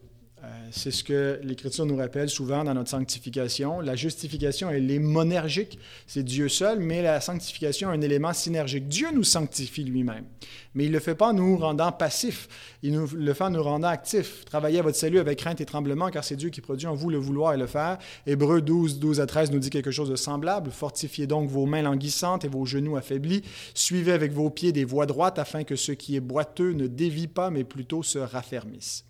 C'est 0.72 0.92
ce 0.92 1.04
que 1.04 1.40
l'Écriture 1.44 1.86
nous 1.86 1.96
rappelle 1.96 2.30
souvent 2.30 2.64
dans 2.64 2.74
notre 2.74 2.90
sanctification. 2.90 3.80
La 3.80 3.96
justification, 3.96 4.70
elle 4.70 4.90
est 4.90 5.00
monergique, 5.00 5.78
c'est 6.08 6.24
Dieu 6.24 6.50
seul, 6.50 6.80
mais 6.80 7.02
la 7.04 7.22
sanctification 7.22 7.94
est 7.94 7.98
un 7.98 8.02
élément 8.02 8.34
synergique. 8.34 8.88
Dieu 8.88 9.08
nous 9.14 9.24
sanctifie 9.24 9.84
lui-même, 9.84 10.26
mais 10.74 10.86
il 10.86 10.90
ne 10.90 10.96
le 10.96 11.00
fait 11.00 11.16
pas 11.16 11.30
en 11.30 11.34
nous 11.34 11.58
rendant 11.58 11.92
passifs, 11.92 12.50
il 12.82 12.94
nous, 12.94 13.08
le 13.16 13.34
fait 13.34 13.44
en 13.44 13.52
nous 13.52 13.62
rendant 13.64 13.88
actifs. 13.88 14.46
Travaillez 14.46 14.80
à 14.80 14.82
votre 14.82 14.98
salut 14.98 15.20
avec 15.20 15.40
crainte 15.40 15.62
et 15.62 15.66
tremblement, 15.66 16.10
car 16.10 16.24
c'est 16.24 16.36
Dieu 16.36 16.50
qui 16.50 16.60
produit 16.60 16.88
en 16.88 16.96
vous 16.96 17.10
le 17.10 17.18
vouloir 17.18 17.54
et 17.54 17.58
le 17.58 17.68
faire. 17.68 18.00
Hébreu 18.26 18.60
12, 18.62 19.00
12 19.00 19.22
à 19.22 19.28
13 19.28 19.52
nous 19.52 19.60
dit 19.60 19.70
quelque 19.70 19.92
chose 19.92 20.10
de 20.10 20.16
semblable. 20.16 20.72
Fortifiez 20.72 21.28
donc 21.28 21.50
vos 21.50 21.68
mains 21.68 21.84
languissantes 21.84 22.46
et 22.46 22.50
vos 22.50 22.66
genoux 22.66 22.98
affaiblis. 22.98 23.44
Suivez 23.76 24.12
avec 24.12 24.34
vos 24.34 24.50
pieds 24.50 24.72
des 24.72 24.86
voies 24.86 25.06
droites 25.06 25.38
afin 25.38 25.64
que 25.64 25.76
ce 25.76 25.92
qui 25.92 26.16
est 26.16 26.22
boiteux 26.22 26.74
ne 26.74 26.88
dévie 26.88 27.28
pas, 27.28 27.52
mais 27.52 27.64
plutôt 27.64 28.02
se 28.02 28.18
raffermisse. 28.18 29.06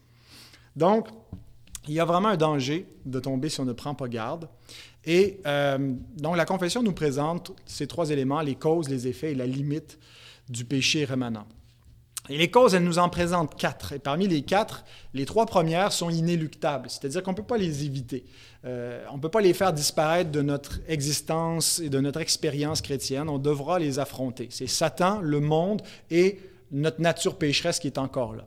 Donc, 0.76 1.08
il 1.88 1.94
y 1.94 2.00
a 2.00 2.06
vraiment 2.06 2.30
un 2.30 2.38
danger 2.38 2.88
de 3.06 3.20
tomber 3.20 3.50
si 3.50 3.60
on 3.60 3.66
ne 3.66 3.74
prend 3.74 3.96
pas 3.96 4.08
garde. 4.08 4.48
Et 5.06 5.42
euh, 5.46 5.94
donc 6.18 6.38
la 6.38 6.46
confession 6.46 6.82
nous 6.82 6.94
présente 6.94 7.52
ces 7.66 7.88
trois 7.88 8.10
éléments, 8.10 8.42
les 8.42 8.56
causes, 8.56 8.88
les 8.88 9.08
effets 9.08 9.32
et 9.32 9.36
la 9.36 9.46
limite 9.46 10.00
du 10.50 10.64
péché 10.64 11.04
rémanent. 11.04 11.46
Et 12.30 12.38
les 12.38 12.50
causes, 12.50 12.74
elle 12.74 12.86
nous 12.86 13.00
en 13.00 13.10
présente 13.10 13.60
quatre. 13.60 13.92
Et 13.92 14.00
parmi 14.00 14.30
les 14.30 14.44
quatre, 14.44 14.86
les 15.14 15.26
trois 15.26 15.46
premières 15.46 15.92
sont 15.92 16.10
inéluctables, 16.10 16.90
c'est-à-dire 16.90 17.22
qu'on 17.22 17.32
ne 17.32 17.36
peut 17.36 17.44
pas 17.44 17.58
les 17.58 17.84
éviter. 17.84 18.24
Euh, 18.64 19.04
on 19.12 19.18
ne 19.18 19.22
peut 19.22 19.30
pas 19.30 19.42
les 19.42 19.54
faire 19.54 19.74
disparaître 19.74 20.32
de 20.32 20.42
notre 20.42 20.80
existence 20.88 21.80
et 21.80 21.90
de 21.90 22.00
notre 22.00 22.22
expérience 22.22 22.82
chrétienne. 22.82 23.28
On 23.28 23.40
devra 23.40 23.78
les 23.78 24.00
affronter. 24.00 24.48
C'est 24.52 24.68
Satan, 24.68 25.20
le 25.20 25.42
monde 25.42 25.82
et 26.10 26.40
notre 26.72 27.02
nature 27.02 27.38
pécheresse 27.38 27.78
qui 27.78 27.88
est 27.88 27.98
encore 27.98 28.36
là. 28.36 28.46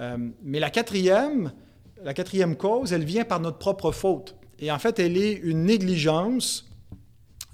Euh, 0.00 0.16
mais 0.42 0.60
la 0.60 0.70
quatrième, 0.70 1.52
la 2.02 2.14
quatrième 2.14 2.56
cause, 2.56 2.92
elle 2.92 3.04
vient 3.04 3.24
par 3.24 3.40
notre 3.40 3.58
propre 3.58 3.92
faute. 3.92 4.36
Et 4.58 4.70
en 4.70 4.78
fait, 4.78 4.98
elle 4.98 5.16
est 5.16 5.32
une 5.32 5.64
négligence 5.64 6.68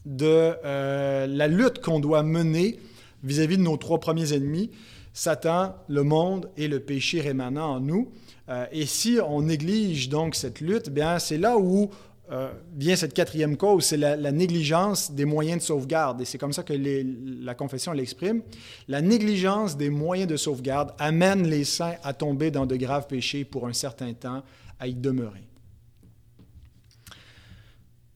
de 0.05 0.55
euh, 0.65 1.27
la 1.27 1.49
lutte 1.49 1.81
qu'on 1.81 2.01
doit 2.01 2.23
mener 2.23 2.79
vis-à-vis 3.23 3.59
de 3.59 3.63
nos 3.63 3.77
trois 3.77 3.99
premiers 4.01 4.33
ennemis, 4.33 4.71
Satan, 5.13 5.75
le 5.89 6.03
monde 6.03 6.51
et 6.57 6.69
le 6.69 6.81
péché 6.81 7.21
rémanent 7.21 7.75
en 7.75 7.81
nous. 7.81 8.11
Euh, 8.49 8.67
et 8.73 8.87
si 8.87 9.19
on 9.27 9.43
néglige 9.43 10.09
donc 10.09 10.35
cette 10.35 10.61
lutte, 10.61 10.91
bien 10.91 11.19
c'est 11.19 11.39
là 11.39 11.59
où 11.59 11.91
euh, 12.31 12.53
vient 12.77 12.95
cette 12.95 13.15
quatrième 13.15 13.57
cause, 13.57 13.87
c'est 13.87 13.97
la, 13.97 14.33
négligence 14.33 15.13
des 15.13 15.25
moyens 15.25 15.61
de 15.61 15.65
sauvegarde. 15.65 16.21
Et 16.21 16.27
c'est 16.27 16.37
comme 16.37 16.53
ça 16.53 16.63
que 16.63 16.75
la 16.75 17.55
confession 17.55 17.93
l'exprime. 17.93 18.43
La 18.87 19.01
négligence 19.01 19.79
des 19.79 19.89
moyens 19.89 20.29
de 20.29 20.37
sauvegarde 20.37 20.93
amène 20.99 21.49
les 21.49 21.65
saints 21.65 21.95
à 22.03 22.13
tomber 22.13 22.51
dans 22.51 22.67
de 22.67 22.77
graves 22.77 23.07
péchés 23.07 23.45
pour 23.45 23.67
un 23.67 23.73
certain 23.73 24.13
temps, 24.13 24.43
à 24.79 24.89
y 24.89 24.95
demeurer. 24.95 25.49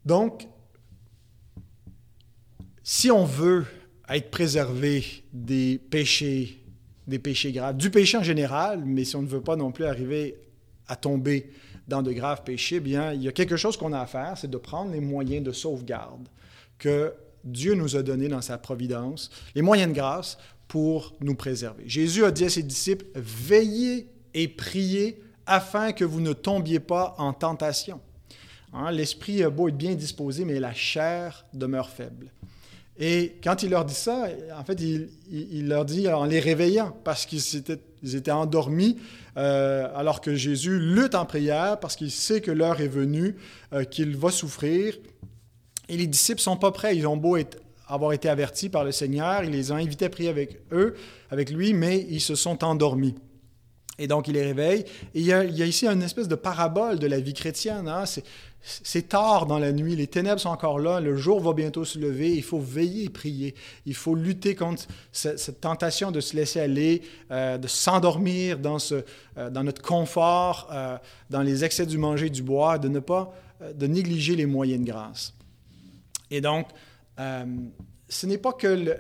Donc, 0.05 0.47
si 2.83 3.11
on 3.11 3.25
veut 3.25 3.65
être 4.11 4.31
préservé 4.31 5.05
des 5.33 5.79
péchés, 5.79 6.63
des 7.07 7.19
péchés 7.19 7.53
graves, 7.53 7.79
du 7.79 7.91
péché 7.91 8.19
en 8.19 8.23
général, 8.23 8.83
mais 8.85 9.05
si 9.05 9.17
on 9.17 9.23
ne 9.23 9.27
veut 9.27 9.41
pas 9.41 9.57
non 9.57 9.73
plus 9.73 9.87
arriver 9.87 10.37
à 10.87 10.97
tomber 10.97 11.51
dans 11.89 12.03
de 12.03 12.13
graves 12.13 12.43
péchés, 12.45 12.81
bien, 12.81 13.13
il 13.13 13.23
y 13.23 13.29
a 13.29 13.33
quelque 13.33 13.57
chose 13.57 13.77
qu'on 13.77 13.93
a 13.93 14.01
à 14.01 14.07
faire, 14.07 14.37
c'est 14.37 14.51
de 14.51 14.57
prendre 14.57 14.93
les 14.93 15.01
moyens 15.01 15.45
de 15.45 15.53
sauvegarde 15.53 16.29
que 16.79 17.13
Dieu 17.45 17.75
nous 17.75 17.97
a 17.97 18.03
donnés 18.03 18.29
dans 18.29 18.41
sa 18.41 18.59
providence, 18.59 19.31
les 19.55 19.63
moyens 19.63 19.91
de 19.91 19.97
grâce 19.97 20.39
pour 20.69 21.15
nous 21.21 21.35
préserver. 21.35 21.85
Jésus 21.87 22.25
a 22.25 22.31
dit 22.31 22.45
à 22.45 22.51
ses 22.51 22.63
disciples, 22.63 23.07
veillez 23.15 24.09
et 24.35 24.49
priez 24.49 25.21
afin 25.47 25.93
que 25.93 26.05
vous 26.05 26.21
ne 26.21 26.33
tombiez 26.33 26.81
pas 26.81 27.15
en 27.19 27.33
tentation. 27.33 28.01
Hein, 28.73 28.91
l'esprit 28.91 29.45
beau 29.51 29.69
être 29.69 29.77
bien 29.77 29.95
disposé, 29.95 30.45
mais 30.45 30.59
la 30.61 30.73
chair 30.73 31.45
demeure 31.53 31.91
faible. 31.91 32.33
Et 33.05 33.35
quand 33.43 33.65
il 33.65 33.71
leur 33.71 33.85
dit 33.85 33.95
ça, 33.95 34.29
en 34.57 34.63
fait, 34.63 34.81
il, 34.81 35.67
leur 35.67 35.85
dit 35.85 36.07
en 36.07 36.25
les 36.25 36.39
réveillant, 36.39 36.97
parce 37.03 37.27
qu'ils 37.27 37.43
étaient, 37.57 38.31
endormis, 38.31 38.97
euh, 39.37 39.89
alors 39.97 40.21
que 40.21 40.37
Jésus 40.37 40.79
lutte 40.79 41.17
en 41.17 41.27
prière, 41.27 41.81
parce 41.81 41.97
qu'il 41.97 42.13
sait 42.13 42.41
que 42.41 42.53
l'heure 42.53 42.81
est 42.81 42.87
venue, 42.87 43.35
euh, 43.73 43.83
qu'il 43.83 44.17
va 44.17 44.31
souffrir. 44.31 44.95
Et 45.89 45.97
les 45.97 46.07
disciples 46.07 46.41
sont 46.41 46.57
pas 46.57 46.71
prêts. 46.71 46.97
Ils 46.97 47.09
ont 47.09 47.17
beau 47.17 47.37
avoir 47.89 48.13
été 48.13 48.29
avertis 48.29 48.69
par 48.69 48.85
le 48.85 48.93
Seigneur, 48.93 49.43
il 49.43 49.51
les 49.51 49.73
a 49.73 49.75
invités 49.75 50.05
à 50.05 50.09
prier 50.09 50.29
avec 50.29 50.61
eux, 50.71 50.95
avec 51.33 51.51
lui, 51.51 51.75
mais 51.75 52.07
ils 52.09 52.21
se 52.21 52.37
sont 52.37 52.63
endormis. 52.63 53.17
Et 53.99 54.07
donc, 54.07 54.27
il 54.27 54.35
les 54.35 54.45
réveille. 54.45 54.85
Et 55.15 55.21
il 55.21 55.27
y 55.27 55.33
a, 55.33 55.45
ici 55.45 55.87
une 55.87 56.03
espèce 56.03 56.29
de 56.29 56.35
parabole 56.35 56.99
de 56.99 57.07
la 57.07 57.21
vie 57.21 57.35
chrétienne. 57.35 57.89
Hein? 57.89 58.05
C'est 58.65 59.09
tard 59.09 59.47
dans 59.47 59.59
la 59.59 59.73
nuit, 59.73 59.97
les 59.97 60.07
ténèbres 60.07 60.41
sont 60.41 60.49
encore 60.49 60.79
là, 60.79 61.01
le 61.01 61.17
jour 61.17 61.41
va 61.41 61.53
bientôt 61.53 61.85
se 61.85 61.99
lever, 61.99 62.33
il 62.33 62.45
faut 62.45 62.61
veiller 62.61 63.05
et 63.05 63.09
prier. 63.09 63.55
Il 63.87 63.95
faut 63.95 64.15
lutter 64.15 64.55
contre 64.55 64.85
cette, 65.11 65.61
tentation 65.61 66.13
de 66.13 66.21
se 66.21 66.37
laisser 66.37 66.61
aller, 66.61 67.03
euh, 67.33 67.59
de 67.59 67.67
s'endormir 67.67 68.59
dans, 68.59 68.79
euh, 68.93 69.51
notre 69.51 69.83
confort, 69.83 70.69
euh, 70.71 70.97
dans 71.29 71.43
les 71.43 71.65
excès 71.65 71.87
du 71.87 71.99
manger 71.99 72.27
et 72.27 72.31
du 72.31 72.43
boire, 72.43 72.79
de 72.79 72.89
ne 72.89 73.01
pas 73.01 73.35
de 73.75 73.87
négliger 73.87 74.37
les 74.37 74.47
moyens 74.47 74.85
de 74.85 74.91
grâce. 74.91 75.35
Et 76.31 76.41
donc, 76.41 76.67
ce 78.13 78.27
n'est 78.27 78.39
pas 78.39 78.53
que 78.53 78.99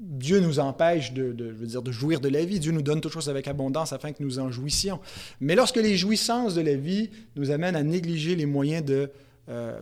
Dieu 0.00 0.40
nous 0.40 0.58
empêche 0.58 1.12
de, 1.12 1.32
dire, 1.32 1.82
de 1.82 1.92
jouir 1.92 2.20
de 2.20 2.28
la 2.28 2.44
vie. 2.44 2.58
Dieu 2.58 2.72
nous 2.72 2.82
donne 2.82 3.00
toutes 3.00 3.12
choses 3.12 3.28
avec 3.28 3.46
abondance 3.46 3.92
afin 3.92 4.12
que 4.12 4.22
nous 4.22 4.40
en 4.40 4.50
jouissions. 4.50 4.98
Mais 5.40 5.54
lorsque 5.54 5.76
les 5.76 5.96
jouissances 5.96 6.54
de 6.54 6.62
la 6.62 6.74
vie 6.74 7.10
nous 7.36 7.52
amènent 7.52 7.76
à 7.76 7.84
négliger 7.84 8.34
les 8.34 8.46
moyens 8.46 8.84
de, 8.84 9.08
euh, 9.48 9.80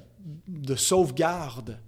de 0.49 0.75
sauvegarde, 0.75 1.79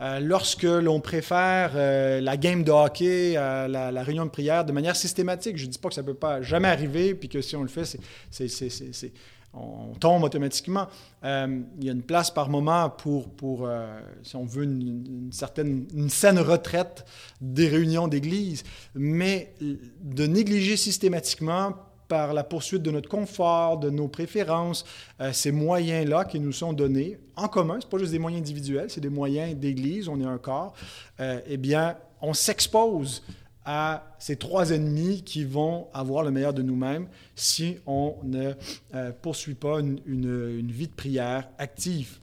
euh, 0.00 0.18
lorsque 0.18 0.64
l'on 0.64 1.00
préfère 1.00 1.72
euh, 1.76 2.20
la 2.20 2.36
game 2.36 2.64
de 2.64 2.72
hockey 2.72 3.36
à 3.36 3.68
la, 3.68 4.02
réunion 4.02 4.26
de 4.26 4.30
prière 4.30 4.64
de 4.64 4.72
manière 4.72 4.96
systématique, 4.96 5.56
je 5.56 5.66
ne 5.66 5.70
dis 5.70 5.78
pas 5.78 5.88
que 5.88 5.94
ça 5.94 6.02
ne 6.02 6.06
peut 6.06 6.14
pas 6.14 6.42
jamais 6.42 6.68
arriver, 6.68 7.14
puis 7.14 7.28
que 7.28 7.40
si 7.40 7.54
on 7.54 7.62
le 7.62 7.68
fait, 7.68 7.96
c'est 8.30 9.12
on 9.56 9.94
tombe 9.94 10.22
automatiquement. 10.22 10.86
Euh, 11.24 11.60
il 11.78 11.84
y 11.84 11.88
a 11.88 11.92
une 11.92 12.02
place 12.02 12.30
par 12.30 12.48
moment 12.48 12.90
pour, 12.90 13.66
euh, 13.66 14.00
si 14.22 14.36
on 14.36 14.44
veut, 14.44 14.64
une, 14.64 15.30
certaine, 15.32 15.86
saine 16.08 16.38
retraite 16.38 17.04
des 17.40 17.68
réunions 17.68 18.08
d'église, 18.08 18.64
mais 18.94 19.54
de 19.60 20.26
négliger 20.26 20.76
systématiquement 20.76 21.74
par 22.08 22.34
la 22.34 22.44
poursuite 22.44 22.82
de 22.82 22.90
notre 22.92 23.08
confort, 23.08 23.78
de 23.78 23.90
nos 23.90 24.06
préférences, 24.06 24.84
euh, 25.20 25.32
ces 25.32 25.50
moyens-là 25.50 26.24
qui 26.24 26.38
nous 26.38 26.52
sont 26.52 26.72
donnés 26.72 27.18
en 27.34 27.48
commun, 27.48 27.80
ce 27.80 27.86
pas 27.86 27.98
juste 27.98 28.12
des 28.12 28.20
moyens 28.20 28.42
individuels, 28.42 28.90
c'est 28.90 29.00
des 29.00 29.08
moyens 29.08 29.56
d'église, 29.56 30.08
on 30.08 30.20
est 30.20 30.24
un 30.24 30.38
corps, 30.38 30.74
eh 31.18 31.56
bien, 31.56 31.96
on 32.22 32.32
s'expose 32.32 33.22
à 33.66 34.14
ces 34.20 34.36
trois 34.36 34.70
ennemis 34.70 35.22
qui 35.24 35.44
vont 35.44 35.88
avoir 35.92 36.22
le 36.22 36.30
meilleur 36.30 36.54
de 36.54 36.62
nous-mêmes 36.62 37.08
si 37.34 37.78
on 37.84 38.14
ne 38.22 38.52
euh, 38.94 39.12
poursuit 39.20 39.54
pas 39.54 39.80
une, 39.80 40.70
vie 40.70 40.86
de 40.86 40.94
prière 40.94 41.48
active 41.58 42.20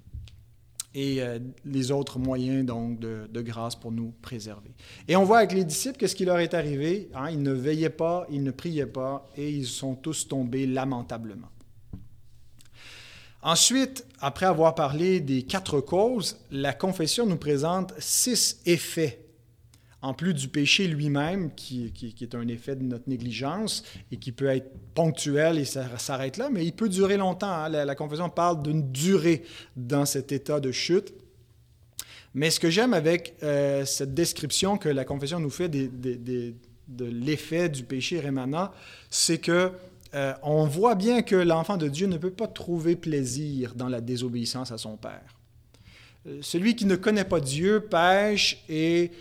et 0.96 1.22
euh, 1.22 1.40
les 1.66 1.92
autres 1.92 2.18
moyens 2.18 2.66
donc 2.66 3.00
de, 3.00 3.42
grâce 3.42 3.76
pour 3.76 3.92
nous 3.92 4.14
préserver. 4.22 4.72
Et 5.10 5.18
on 5.18 5.26
voit 5.26 5.40
avec 5.40 5.52
les 5.52 5.66
disciples 5.66 5.98
qu'est-ce 5.98 6.16
qui 6.16 6.26
leur 6.26 6.40
est 6.40 6.54
arrivé. 6.54 7.10
Hein? 7.14 7.30
Ils 7.32 7.42
ne 7.42 7.52
veillaient 7.52 7.90
pas, 7.90 8.26
ils 8.32 8.44
ne 8.44 8.52
priaient 8.52 8.86
pas 8.86 9.28
et 9.36 9.50
ils 9.50 9.68
sont 9.68 9.96
tous 9.96 10.28
tombés 10.30 10.66
lamentablement. 10.66 11.50
Ensuite, 13.42 14.06
après 14.22 14.46
avoir 14.46 14.74
parlé 14.76 15.20
des 15.20 15.44
quatre 15.44 15.82
causes, 15.82 16.38
la 16.50 16.72
confession 16.72 17.26
nous 17.26 17.36
présente 17.36 17.94
six 18.00 18.62
effets 18.66 19.23
en 20.04 20.14
plus 20.14 20.34
du 20.34 20.50
péché 20.50 20.86
lui-même, 20.86 21.50
qui, 21.56 21.92
est 22.22 22.36
un 22.36 22.48
effet 22.50 22.76
de 22.76 22.84
notre 22.84 23.08
négligence 23.08 23.84
et 24.12 24.18
qui 24.18 24.34
peut 24.34 24.48
être 24.48 24.70
ponctuel 24.94 25.58
et 25.58 25.66
s'arrête 25.66 26.36
là, 26.38 26.50
mais 26.52 26.66
il 26.66 26.74
peut 26.74 26.90
durer 26.90 27.16
longtemps. 27.16 27.50
Hein. 27.50 27.70
La, 27.70 27.96
confession 27.96 28.30
parle 28.30 28.62
d'une 28.62 28.92
durée 28.92 29.44
dans 29.78 30.06
cet 30.06 30.34
état 30.34 30.60
de 30.60 30.72
chute. 30.74 31.14
Mais 32.34 32.52
ce 32.52 32.60
que 32.60 32.70
j'aime 32.70 32.94
avec 32.94 33.36
euh, 33.44 33.86
cette 33.86 34.14
description 34.14 34.78
que 34.78 34.90
la 34.90 35.06
confession 35.06 35.40
nous 35.40 35.50
fait 35.50 35.70
de 35.70 36.54
l'effet 37.00 37.70
du 37.70 37.84
péché 37.84 38.20
rémanent, 38.20 38.72
c'est 39.10 39.38
que 39.38 39.72
euh, 40.16 40.34
on 40.44 40.66
voit 40.66 40.96
bien 40.96 41.22
que 41.22 41.38
l'enfant 41.38 41.78
de 41.78 41.88
Dieu 41.88 42.08
ne 42.08 42.18
peut 42.18 42.32
pas 42.32 42.48
trouver 42.48 42.98
plaisir 42.98 43.74
dans 43.74 43.88
la 43.88 44.02
désobéissance 44.02 44.72
à 44.72 44.78
son 44.78 44.98
Père. 44.98 45.40
Euh, 46.28 46.40
celui 46.42 46.76
qui 46.76 46.86
ne 46.86 46.96
connaît 46.96 47.24
pas 47.24 47.40
Dieu 47.40 47.82
pêche 47.90 48.64
et 48.68 49.12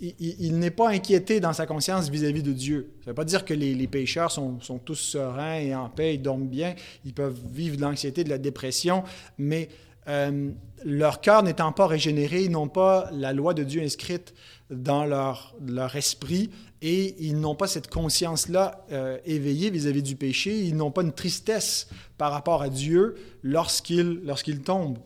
il, 0.00 0.58
n'est 0.58 0.70
pas 0.70 0.90
inquiété 0.90 1.40
dans 1.40 1.52
sa 1.52 1.66
conscience 1.66 2.08
vis-à-vis 2.08 2.42
de 2.42 2.52
Dieu. 2.52 2.92
Ça 3.00 3.06
ne 3.06 3.10
veut 3.10 3.14
pas 3.14 3.24
dire 3.24 3.44
que 3.44 3.54
les, 3.54 3.86
pécheurs 3.86 4.30
sont, 4.30 4.58
tous 4.84 4.94
sereins 4.94 5.56
et 5.56 5.74
en 5.74 5.88
paix, 5.88 6.14
ils 6.14 6.22
dorment 6.22 6.48
bien, 6.48 6.74
ils 7.04 7.14
peuvent 7.14 7.38
vivre 7.52 7.76
de 7.76 7.82
l'anxiété, 7.82 8.24
de 8.24 8.30
la 8.30 8.38
dépression, 8.38 9.04
mais 9.38 9.68
euh, 10.08 10.50
leur 10.84 11.20
cœur 11.20 11.42
n'étant 11.42 11.72
pas 11.72 11.86
régénéré, 11.86 12.44
ils 12.44 12.50
n'ont 12.50 12.68
pas 12.68 13.08
la 13.12 13.32
loi 13.32 13.54
de 13.54 13.64
Dieu 13.64 13.82
inscrite 13.82 14.34
dans 14.70 15.04
leur, 15.04 15.54
esprit 15.96 16.50
et 16.82 17.14
ils 17.24 17.38
n'ont 17.38 17.54
pas 17.54 17.66
cette 17.66 17.88
conscience-là 17.88 18.84
euh, 18.92 19.18
éveillée 19.24 19.70
vis-à-vis 19.70 20.02
du 20.02 20.16
péché, 20.16 20.60
ils 20.60 20.76
n'ont 20.76 20.90
pas 20.90 21.02
une 21.02 21.12
tristesse 21.12 21.88
par 22.18 22.32
rapport 22.32 22.62
à 22.62 22.68
Dieu 22.68 23.14
lorsqu'ils 23.42 24.20
lorsqu'ils 24.24 24.60
tombent. 24.60 24.98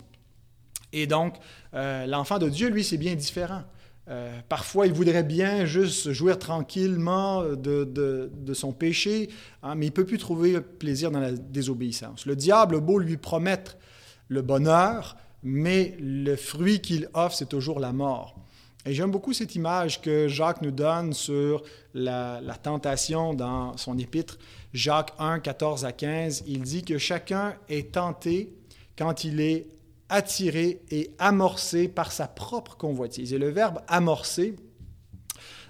Et 0.92 1.06
donc, 1.06 1.36
euh, 1.74 2.06
l'enfant 2.06 2.38
de 2.38 2.48
Dieu, 2.48 2.68
lui, 2.68 2.82
c'est 2.82 2.96
bien 2.96 3.14
différent. 3.14 3.62
Euh, 4.08 4.40
parfois, 4.48 4.86
il 4.86 4.92
voudrait 4.92 5.22
bien 5.22 5.66
juste 5.66 6.12
jouir 6.12 6.38
tranquillement 6.38 7.42
de, 7.42 8.30
son 8.54 8.72
péché, 8.72 9.28
hein, 9.62 9.74
mais 9.74 9.86
il 9.86 9.90
ne 9.90 9.94
peut 9.94 10.06
plus 10.06 10.18
trouver 10.18 10.60
plaisir 10.60 11.10
dans 11.10 11.20
la 11.20 11.32
désobéissance. 11.32 12.24
Le 12.24 12.34
diable 12.34 12.76
a 12.76 12.80
beau 12.80 12.98
lui 12.98 13.18
promettre 13.18 13.76
le 14.28 14.40
bonheur, 14.42 15.16
mais 15.42 15.96
le 16.00 16.36
fruit 16.36 16.80
qu'il 16.80 17.08
offre, 17.14 17.36
c'est 17.36 17.48
toujours 17.48 17.80
la 17.80 17.92
mort. 17.92 18.36
Et 18.86 18.94
j'aime 18.94 19.10
beaucoup 19.10 19.34
cette 19.34 19.54
image 19.54 20.00
que 20.00 20.28
Jacques 20.28 20.62
nous 20.62 20.70
donne 20.70 21.12
sur 21.12 21.62
la, 21.92 22.40
la, 22.40 22.54
tentation 22.54 23.34
dans 23.34 23.76
son 23.76 23.98
épître. 23.98 24.38
Jacques 24.72 25.12
1, 25.18 25.40
14 25.40 25.84
à 25.84 25.92
15, 25.92 26.44
il 26.46 26.62
dit 26.62 26.82
que 26.82 26.96
chacun 26.96 27.54
est 27.68 27.92
tenté 27.92 28.54
quand 28.96 29.24
il 29.24 29.40
est 29.40 29.66
attiré 30.08 30.80
et 30.90 31.10
amorcé 31.18 31.88
par 31.88 32.12
sa 32.12 32.26
propre 32.26 32.76
convoitise. 32.76 33.32
Et 33.32 33.38
le 33.38 33.48
verbe 33.48 33.80
amorcer, 33.88 34.54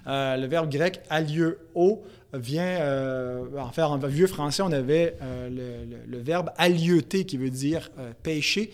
euh, 0.07 0.37
le 0.37 0.47
verbe 0.47 0.69
grec 0.69 1.01
alieu-o, 1.09 2.03
vient, 2.33 2.63
euh, 2.81 3.45
en 3.57 3.97
vieux 3.97 4.27
français, 4.27 4.61
on 4.61 4.71
avait 4.71 5.17
euh, 5.21 5.85
le, 6.07 6.17
verbe 6.19 6.51
alieuter 6.57 7.25
qui 7.25 7.37
veut 7.37 7.49
dire 7.49 7.89
pêcher, 8.21 8.71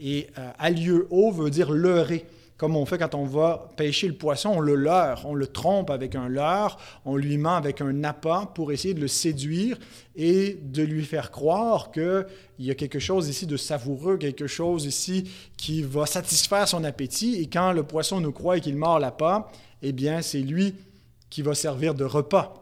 et 0.00 0.28
alieu-o 0.58 1.30
veut 1.30 1.50
dire 1.50 1.70
leurrer 1.70 2.26
comme 2.60 2.76
on 2.76 2.84
fait 2.84 2.98
quand 2.98 3.14
on 3.14 3.24
va 3.24 3.70
pêcher 3.78 4.06
le 4.06 4.12
poisson, 4.12 4.50
on 4.56 4.60
le 4.60 4.74
leurre, 4.74 5.22
on 5.24 5.32
le 5.32 5.46
trompe 5.46 5.88
avec 5.88 6.14
un 6.14 6.28
leurre, 6.28 6.76
on 7.06 7.16
lui 7.16 7.38
ment 7.38 7.56
avec 7.56 7.80
un 7.80 8.04
appât 8.04 8.52
pour 8.54 8.70
essayer 8.70 8.92
de 8.92 9.00
le 9.00 9.08
séduire 9.08 9.78
et 10.14 10.58
de 10.62 10.82
lui 10.82 11.06
faire 11.06 11.30
croire 11.30 11.90
qu'il 11.90 12.26
y 12.58 12.70
a 12.70 12.74
quelque 12.74 12.98
chose 12.98 13.30
ici 13.30 13.46
de 13.46 13.56
savoureux, 13.56 14.18
quelque 14.18 14.46
chose 14.46 14.84
ici 14.84 15.30
qui 15.56 15.80
va 15.80 16.04
satisfaire 16.04 16.68
son 16.68 16.84
appétit. 16.84 17.36
Et 17.36 17.46
quand 17.46 17.72
le 17.72 17.82
poisson 17.82 18.20
nous 18.20 18.30
croit 18.30 18.60
qu'il 18.60 18.76
mord 18.76 18.98
l'appât, 18.98 19.50
eh 19.80 19.92
bien, 19.92 20.20
c'est 20.20 20.40
lui 20.40 20.74
qui 21.30 21.40
va 21.40 21.54
servir 21.54 21.94
de 21.94 22.04
repas. 22.04 22.59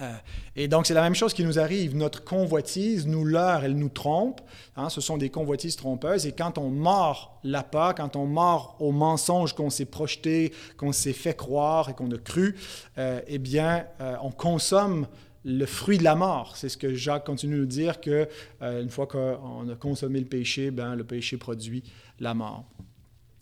Euh, 0.00 0.14
et 0.54 0.68
donc, 0.68 0.86
c'est 0.86 0.94
la 0.94 1.02
même 1.02 1.14
chose 1.14 1.32
qui 1.32 1.44
nous 1.44 1.58
arrive. 1.58 1.96
Notre 1.96 2.24
convoitise 2.24 3.06
nous 3.06 3.24
leurre, 3.24 3.64
elle 3.64 3.76
nous 3.76 3.88
trompe. 3.88 4.40
Hein, 4.76 4.88
ce 4.88 5.00
sont 5.00 5.16
des 5.16 5.30
convoitises 5.30 5.76
trompeuses. 5.76 6.26
Et 6.26 6.32
quand 6.32 6.58
on 6.58 6.68
mord 6.68 7.38
l'appât, 7.44 7.94
quand 7.96 8.16
on 8.16 8.26
mord 8.26 8.76
au 8.80 8.92
mensonge 8.92 9.54
qu'on 9.54 9.70
s'est 9.70 9.86
projeté, 9.86 10.52
qu'on 10.76 10.92
s'est 10.92 11.12
fait 11.12 11.34
croire 11.34 11.88
et 11.88 11.94
qu'on 11.94 12.10
a 12.10 12.18
cru, 12.18 12.56
euh, 12.98 13.20
eh 13.26 13.38
bien, 13.38 13.86
euh, 14.00 14.16
on 14.22 14.30
consomme 14.30 15.06
le 15.44 15.64
fruit 15.64 15.98
de 15.98 16.04
la 16.04 16.16
mort. 16.16 16.56
C'est 16.56 16.68
ce 16.68 16.76
que 16.76 16.94
Jacques 16.94 17.24
continue 17.24 17.54
de 17.54 17.60
nous 17.60 17.66
dire, 17.66 18.00
que 18.00 18.28
une 18.60 18.90
fois 18.90 19.06
qu'on 19.06 19.68
a 19.68 19.76
consommé 19.76 20.18
le 20.18 20.26
péché, 20.26 20.72
ben, 20.72 20.96
le 20.96 21.04
péché 21.04 21.36
produit 21.36 21.84
la 22.18 22.34
mort. 22.34 22.64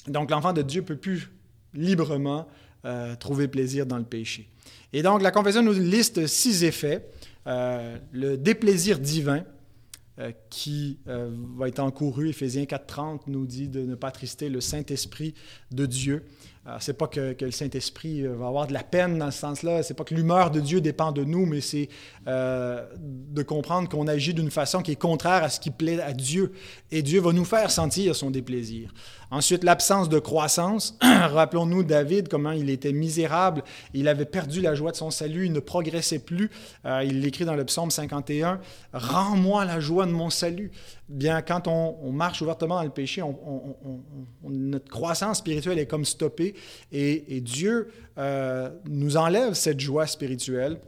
Donc, 0.06 0.30
l'enfant 0.30 0.52
de 0.52 0.60
Dieu 0.60 0.82
peut 0.82 0.98
plus 0.98 1.30
librement 1.72 2.46
trouver 3.18 3.48
plaisir 3.48 3.86
dans 3.86 3.98
le 3.98 4.04
péché. 4.04 4.48
Et 4.92 5.02
donc, 5.02 5.22
la 5.22 5.30
confession 5.30 5.62
nous 5.62 5.72
liste 5.72 6.26
six 6.26 6.64
effets. 6.64 7.04
Euh, 7.46 7.98
le 8.12 8.36
déplaisir 8.36 8.98
divin, 8.98 9.44
euh, 10.20 10.30
qui 10.48 11.00
euh, 11.08 11.28
va 11.56 11.66
être 11.66 11.80
encouru, 11.80 12.28
Éphésiens 12.28 12.62
4.30 12.62 13.22
nous 13.26 13.46
dit 13.46 13.68
de 13.68 13.80
ne 13.80 13.96
pas 13.96 14.12
trister 14.12 14.48
le 14.48 14.60
Saint-Esprit 14.60 15.34
de 15.72 15.86
Dieu. 15.86 16.24
Ce 16.80 16.90
n'est 16.90 16.96
pas 16.96 17.08
que, 17.08 17.36
le 17.38 17.50
Saint-Esprit 17.50 18.22
va 18.22 18.46
avoir 18.46 18.66
de 18.66 18.72
la 18.72 18.82
peine 18.82 19.18
dans 19.18 19.30
ce 19.30 19.38
sens-là, 19.38 19.82
c'est 19.82 19.94
pas 19.94 20.04
que 20.04 20.14
l'humeur 20.14 20.50
de 20.50 20.60
Dieu 20.60 20.80
dépend 20.80 21.12
de 21.12 21.22
nous, 21.22 21.44
mais 21.44 21.60
c'est 21.60 21.88
de 22.26 23.42
comprendre 23.42 23.88
qu'on 23.88 24.08
agit 24.08 24.32
d'une 24.32 24.50
façon 24.50 24.80
qui 24.80 24.92
est 24.92 24.96
contraire 24.96 25.44
à 25.44 25.50
ce 25.50 25.60
qui 25.60 25.70
plaît 25.70 26.00
à 26.00 26.12
Dieu. 26.12 26.52
Et 26.90 27.02
Dieu 27.02 27.20
va 27.20 27.32
nous 27.32 27.44
faire 27.44 27.70
sentir 27.70 28.16
son 28.16 28.30
déplaisir. 28.30 28.92
Ensuite, 29.30 29.64
l'absence 29.64 30.08
de 30.08 30.20
croissance. 30.20 30.96
Rappelons-nous 31.02 31.82
David, 31.82 32.28
comment 32.28 32.52
il 32.52 32.70
était 32.70 32.92
misérable, 32.92 33.64
il 33.92 34.06
avait 34.06 34.26
perdu 34.26 34.60
la 34.60 34.76
joie 34.76 34.92
de 34.92 34.96
son 34.96 35.10
salut, 35.10 35.46
il 35.46 35.52
ne 35.52 35.60
progressait 35.60 36.20
plus. 36.20 36.50
Euh, 36.84 37.02
il 37.04 37.20
l'écrit 37.20 37.44
dans 37.44 37.56
le 37.56 37.64
psaume 37.64 37.90
51, 37.90 38.60
Rends-moi 38.92 39.64
la 39.64 39.80
joie 39.80 40.06
de 40.06 40.12
mon 40.12 40.30
salut. 40.30 40.70
Bien, 41.08 41.42
quand 41.42 41.68
on, 41.68 42.12
marche 42.12 42.40
ouvertement 42.40 42.76
dans 42.76 42.82
le 42.82 42.88
péché, 42.88 43.22
notre 44.42 44.88
croissance 44.88 45.38
spirituelle 45.38 45.78
est 45.78 45.86
comme 45.86 46.06
stoppée 46.06 46.54
et, 46.92 47.40
Dieu 47.42 47.88
euh, 48.16 48.70
nous 48.88 49.18
enlève 49.18 49.52
cette 49.52 49.80
joie 49.80 50.06
spirituelle. 50.06 50.78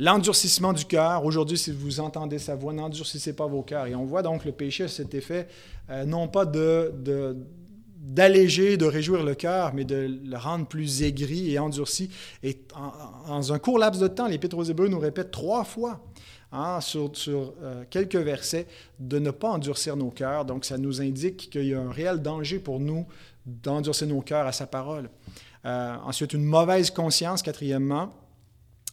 L'endurcissement 0.00 0.72
du 0.72 0.84
cœur. 0.84 1.24
Aujourd'hui, 1.24 1.58
si 1.58 1.70
vous 1.72 2.00
entendez 2.00 2.38
sa 2.38 2.56
voix, 2.56 2.72
n'endurcissez 2.72 3.34
pas 3.34 3.46
vos 3.46 3.62
cœurs. 3.62 3.86
Et 3.86 3.94
on 3.94 4.04
voit 4.04 4.22
donc 4.22 4.44
le 4.44 4.52
péché 4.52 4.84
a 4.84 4.88
cet 4.88 5.14
effet, 5.14 5.46
euh, 5.90 6.04
non 6.04 6.26
pas 6.26 6.44
d'alléger, 8.00 8.76
de 8.76 8.84
réjouir 8.84 9.22
le 9.24 9.34
cœur, 9.36 9.74
mais 9.74 9.84
de 9.84 10.20
le 10.24 10.36
rendre 10.36 10.66
plus 10.66 11.02
aigri 11.02 11.52
et 11.52 11.58
endurci. 11.60 12.10
Et 12.42 12.58
en, 12.74 13.50
un 13.50 13.58
court 13.60 13.78
laps 13.78 14.00
de 14.00 14.08
temps, 14.08 14.26
l'Épître 14.26 14.56
aux 14.56 14.64
Hébreux 14.64 14.88
nous 14.88 14.98
répète 14.98 15.30
trois 15.30 15.62
fois 15.62 16.00
hein, 16.52 16.80
sur, 16.80 17.12
euh, 17.62 17.84
quelques 17.90 18.16
versets 18.16 18.66
de 18.98 19.18
ne 19.18 19.30
pas 19.30 19.50
endurcir 19.50 19.96
nos 19.96 20.10
cœurs. 20.10 20.44
Donc, 20.44 20.64
ça 20.64 20.78
nous 20.78 21.00
indique 21.00 21.50
qu'il 21.50 21.64
y 21.64 21.74
a 21.74 21.80
un 21.80 21.90
réel 21.90 22.20
danger 22.22 22.58
pour 22.58 22.80
nous 22.80 23.06
d'endurcir 23.46 24.06
nos 24.06 24.20
cœurs 24.20 24.46
à 24.46 24.52
sa 24.52 24.66
parole. 24.66 25.10
Euh, 25.64 25.96
ensuite, 26.04 26.32
une 26.32 26.44
mauvaise 26.44 26.90
conscience, 26.90 27.42
quatrièmement. 27.42 28.12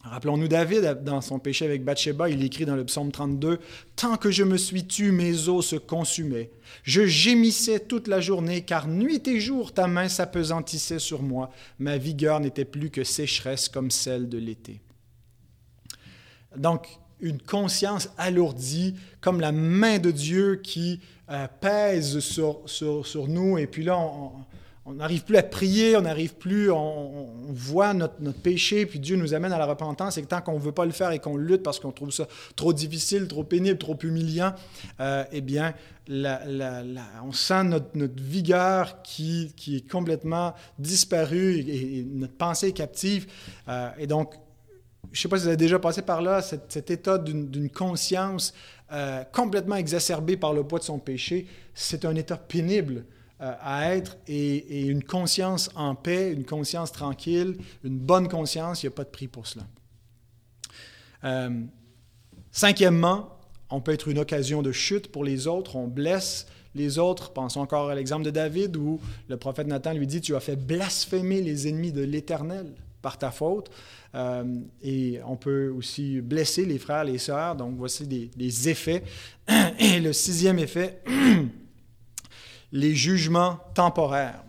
Rappelons-nous 0.05 0.47
David, 0.47 1.03
dans 1.03 1.19
son 1.19 1.39
péché 1.39 1.65
avec 1.65 1.83
Bathsheba, 1.83 2.29
il 2.29 2.43
écrit 2.43 2.65
dans 2.65 2.75
le 2.75 2.85
psaume 2.85 3.11
32, 3.11 3.59
Tant 3.95 4.17
que 4.17 4.29
je 4.29 4.43
me 4.43 4.55
suis 4.55 4.85
tu, 4.85 5.11
mes 5.11 5.49
os 5.49 5.65
se 5.65 5.77
consumaient. 5.77 6.51
Je 6.83 7.07
gémissais 7.07 7.79
toute 7.79 8.07
la 8.07 8.21
journée, 8.21 8.61
car 8.61 8.87
nuit 8.87 9.27
et 9.27 9.39
jour 9.39 9.73
ta 9.73 9.87
main 9.87 10.07
s'apesantissait 10.07 10.99
sur 10.99 11.23
moi. 11.23 11.49
Ma 11.79 11.97
vigueur 11.97 12.39
n'était 12.39 12.65
plus 12.65 12.91
que 12.91 13.03
sécheresse 13.03 13.67
comme 13.67 13.89
celle 13.89 14.29
de 14.29 14.37
l'été. 14.37 14.79
Donc, 16.55 16.87
une 17.19 17.39
conscience 17.39 18.09
alourdie, 18.17 18.95
comme 19.21 19.39
la 19.39 19.51
main 19.51 19.99
de 19.99 20.11
Dieu 20.11 20.59
qui 20.63 20.99
euh, 21.29 21.47
pèse 21.59 22.19
sur, 22.19 22.61
sur, 22.65 23.05
sur, 23.05 23.27
nous, 23.27 23.57
et 23.57 23.67
puis 23.67 23.83
là, 23.83 23.97
on, 23.97 24.93
n'arrive 24.93 25.23
plus 25.23 25.37
à 25.37 25.43
prier, 25.43 25.97
on 25.97 26.01
n'arrive 26.01 26.35
plus, 26.35 26.69
on, 26.71 27.27
voit 27.49 27.93
notre, 27.93 28.31
péché, 28.43 28.85
puis 28.85 28.99
Dieu 28.99 29.15
nous 29.15 29.33
amène 29.33 29.51
à 29.51 29.57
la 29.57 29.65
repentance, 29.65 30.17
et 30.17 30.23
tant 30.23 30.41
qu'on 30.41 30.53
ne 30.53 30.59
veut 30.59 30.71
pas 30.71 30.85
le 30.85 30.91
faire 30.91 31.11
et 31.11 31.19
qu'on 31.19 31.37
lutte 31.37 31.63
parce 31.63 31.79
qu'on 31.79 31.91
trouve 31.91 32.11
ça 32.11 32.27
trop 32.55 32.73
difficile, 32.73 33.27
trop 33.27 33.43
pénible, 33.43 33.79
trop 33.79 33.97
humiliant, 34.03 34.53
euh, 34.99 35.23
eh 35.31 35.41
bien, 35.41 35.73
on 36.07 37.31
sent 37.31 37.63
notre, 37.63 38.21
vigueur 38.21 39.01
qui, 39.01 39.51
est 39.67 39.89
complètement 39.89 40.53
disparue 40.77 41.57
et, 41.57 42.05
notre 42.07 42.35
pensée 42.35 42.67
est 42.67 42.73
captive. 42.73 43.25
Euh, 43.67 43.89
et 43.97 44.05
donc, 44.05 44.35
je 45.11 45.19
ne 45.19 45.21
sais 45.21 45.27
pas 45.29 45.37
si 45.37 45.43
vous 45.43 45.47
avez 45.49 45.57
déjà 45.57 45.79
passé 45.79 46.01
par 46.01 46.21
là, 46.21 46.41
cet, 46.41 46.91
état 46.91 47.17
d'une 47.17 47.69
conscience 47.69 48.53
euh, 48.91 49.23
complètement 49.33 49.75
exacerbée 49.75 50.37
par 50.37 50.53
le 50.53 50.63
poids 50.63 50.79
de 50.79 50.83
son 50.83 50.99
péché, 50.99 51.47
c'est 51.73 52.05
un 52.05 52.15
état 52.15 52.37
pénible. 52.37 53.05
Euh, 53.41 53.53
à 53.59 53.93
être 53.93 54.15
et, 54.29 54.85
une 54.85 55.03
conscience 55.03 55.69
en 55.75 55.93
paix, 55.93 56.31
une 56.31 56.45
conscience 56.45 56.93
tranquille, 56.93 57.57
une 57.83 57.99
bonne 57.99 58.29
conscience, 58.29 58.81
il 58.81 58.85
n'y 58.85 58.93
a 58.93 58.95
pas 58.95 59.03
de 59.03 59.09
prix 59.09 59.27
pour 59.27 59.45
cela. 59.45 59.65
Euh, 61.25 61.61
cinquièmement, 62.51 63.37
on 63.69 63.81
peut 63.81 63.91
être 63.91 64.07
une 64.07 64.19
occasion 64.19 64.61
de 64.61 64.71
chute 64.71 65.11
pour 65.11 65.25
les 65.25 65.47
autres, 65.47 65.75
on 65.75 65.87
blesse 65.87 66.47
les 66.75 66.97
autres. 66.97 67.33
Pensons 67.33 67.59
encore 67.59 67.89
à 67.89 67.95
l'exemple 67.95 68.23
de 68.23 68.29
David 68.29 68.77
où 68.77 69.01
le 69.27 69.35
prophète 69.35 69.67
Nathan 69.67 69.93
lui 69.93 70.07
dit, 70.07 70.21
tu 70.21 70.33
as 70.33 70.39
fait 70.39 70.55
blasphémer 70.55 71.41
les 71.41 71.67
ennemis 71.67 71.91
de 71.91 72.03
l'Éternel 72.03 72.73
par 73.05 73.19
ta 73.19 73.29
faute. 73.29 73.69
Euh, 74.15 74.43
et 74.81 75.19
on 75.27 75.35
peut 75.35 75.69
aussi 75.69 76.21
blesser 76.21 76.65
les 76.65 76.79
frères, 76.79 77.03
les 77.03 77.19
sœurs. 77.19 77.55
Donc 77.55 77.75
voici 77.77 78.07
des, 78.07 78.69
effets. 78.69 79.03
Et 79.79 79.99
le 79.99 80.11
sixième 80.11 80.57
effet, 80.57 81.03
les 82.71 82.95
jugements 82.95 83.59
temporaires. 83.75 84.43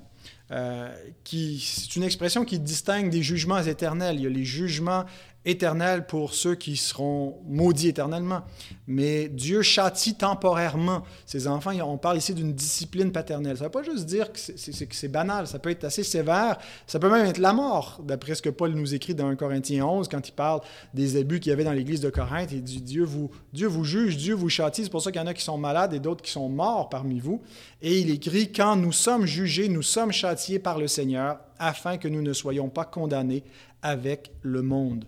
Euh, 0.50 0.90
c'est 1.24 1.96
une 1.96 2.04
expression 2.04 2.46
qui 2.46 2.58
distingue 2.58 3.10
des 3.10 3.22
jugements 3.22 3.60
éternels. 3.60 4.16
Il 4.16 4.22
y 4.22 4.26
a 4.26 4.30
les 4.30 4.44
jugements 4.44 5.04
éternel 5.46 6.06
pour 6.06 6.34
ceux 6.34 6.56
qui 6.56 6.76
seront 6.76 7.38
maudits 7.46 7.88
éternellement. 7.88 8.42
Mais 8.88 9.28
Dieu 9.28 9.62
châtie 9.62 10.16
temporairement 10.16 11.04
ses 11.24 11.46
enfants. 11.46 11.70
On 11.84 11.96
parle 11.96 12.18
ici 12.18 12.34
d'une 12.34 12.52
discipline 12.52 13.12
paternelle. 13.12 13.56
Ça 13.56 13.64
ne 13.64 13.68
veut 13.68 13.72
pas 13.72 13.82
juste 13.84 14.06
dire 14.06 14.32
que 14.32 14.38
c'est 14.38 15.08
banal, 15.08 15.46
ça 15.46 15.60
peut 15.60 15.70
être 15.70 15.84
assez 15.84 16.02
sévère. 16.02 16.58
Ça 16.86 16.98
peut 16.98 17.08
même 17.08 17.26
être 17.26 17.38
la 17.38 17.52
mort, 17.52 18.00
d'après 18.02 18.34
ce 18.34 18.42
que 18.42 18.50
Paul 18.50 18.72
nous 18.72 18.94
écrit 18.94 19.14
dans 19.14 19.28
1 19.28 19.36
Corinthiens 19.36 19.86
11, 19.86 20.08
quand 20.08 20.28
il 20.28 20.32
parle 20.32 20.60
des 20.94 21.16
abus 21.16 21.38
qu'il 21.38 21.50
y 21.50 21.52
avait 21.52 21.64
dans 21.64 21.72
l'église 21.72 22.00
de 22.00 22.10
Corinthe. 22.10 22.50
Il 22.52 22.62
dit 22.62 22.82
Dieu 22.82 23.04
vous, 23.04 23.30
Dieu 23.52 23.68
vous 23.68 23.84
juge, 23.84 24.16
Dieu 24.16 24.34
vous 24.34 24.48
châtie. 24.48 24.82
C'est 24.82 24.90
pour 24.90 25.02
ça 25.02 25.12
qu'il 25.12 25.20
y 25.20 25.24
en 25.24 25.28
a 25.28 25.34
qui 25.34 25.44
sont 25.44 25.58
malades 25.58 25.94
et 25.94 26.00
d'autres 26.00 26.22
qui 26.22 26.32
sont 26.32 26.48
morts 26.48 26.88
parmi 26.88 27.20
vous. 27.20 27.40
Et 27.82 28.00
il 28.00 28.10
écrit 28.10 28.50
Quand 28.52 28.74
nous 28.74 28.92
sommes 28.92 29.26
jugés, 29.26 29.68
nous 29.68 29.82
sommes 29.82 30.12
châtiés 30.12 30.58
par 30.58 30.78
le 30.78 30.88
Seigneur, 30.88 31.38
afin 31.60 31.98
que 31.98 32.08
nous 32.08 32.22
ne 32.22 32.32
soyons 32.32 32.68
pas 32.68 32.84
condamnés 32.84 33.44
avec 33.82 34.32
le 34.42 34.62
monde. 34.62 35.04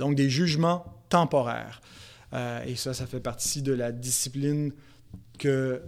Donc 0.00 0.14
des 0.14 0.30
jugements 0.30 0.84
temporaires. 1.10 1.82
Euh, 2.32 2.64
et 2.64 2.74
ça, 2.74 2.94
ça 2.94 3.06
fait 3.06 3.20
partie 3.20 3.60
de 3.60 3.74
la 3.74 3.92
discipline 3.92 4.72
que, 5.38 5.82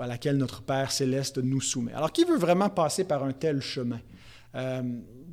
à 0.00 0.06
laquelle 0.06 0.36
notre 0.36 0.62
Père 0.62 0.92
céleste 0.92 1.38
nous 1.38 1.60
soumet. 1.60 1.92
Alors, 1.92 2.12
qui 2.12 2.24
veut 2.24 2.38
vraiment 2.38 2.68
passer 2.68 3.02
par 3.02 3.24
un 3.24 3.32
tel 3.32 3.60
chemin? 3.60 4.00
Euh, 4.54 4.82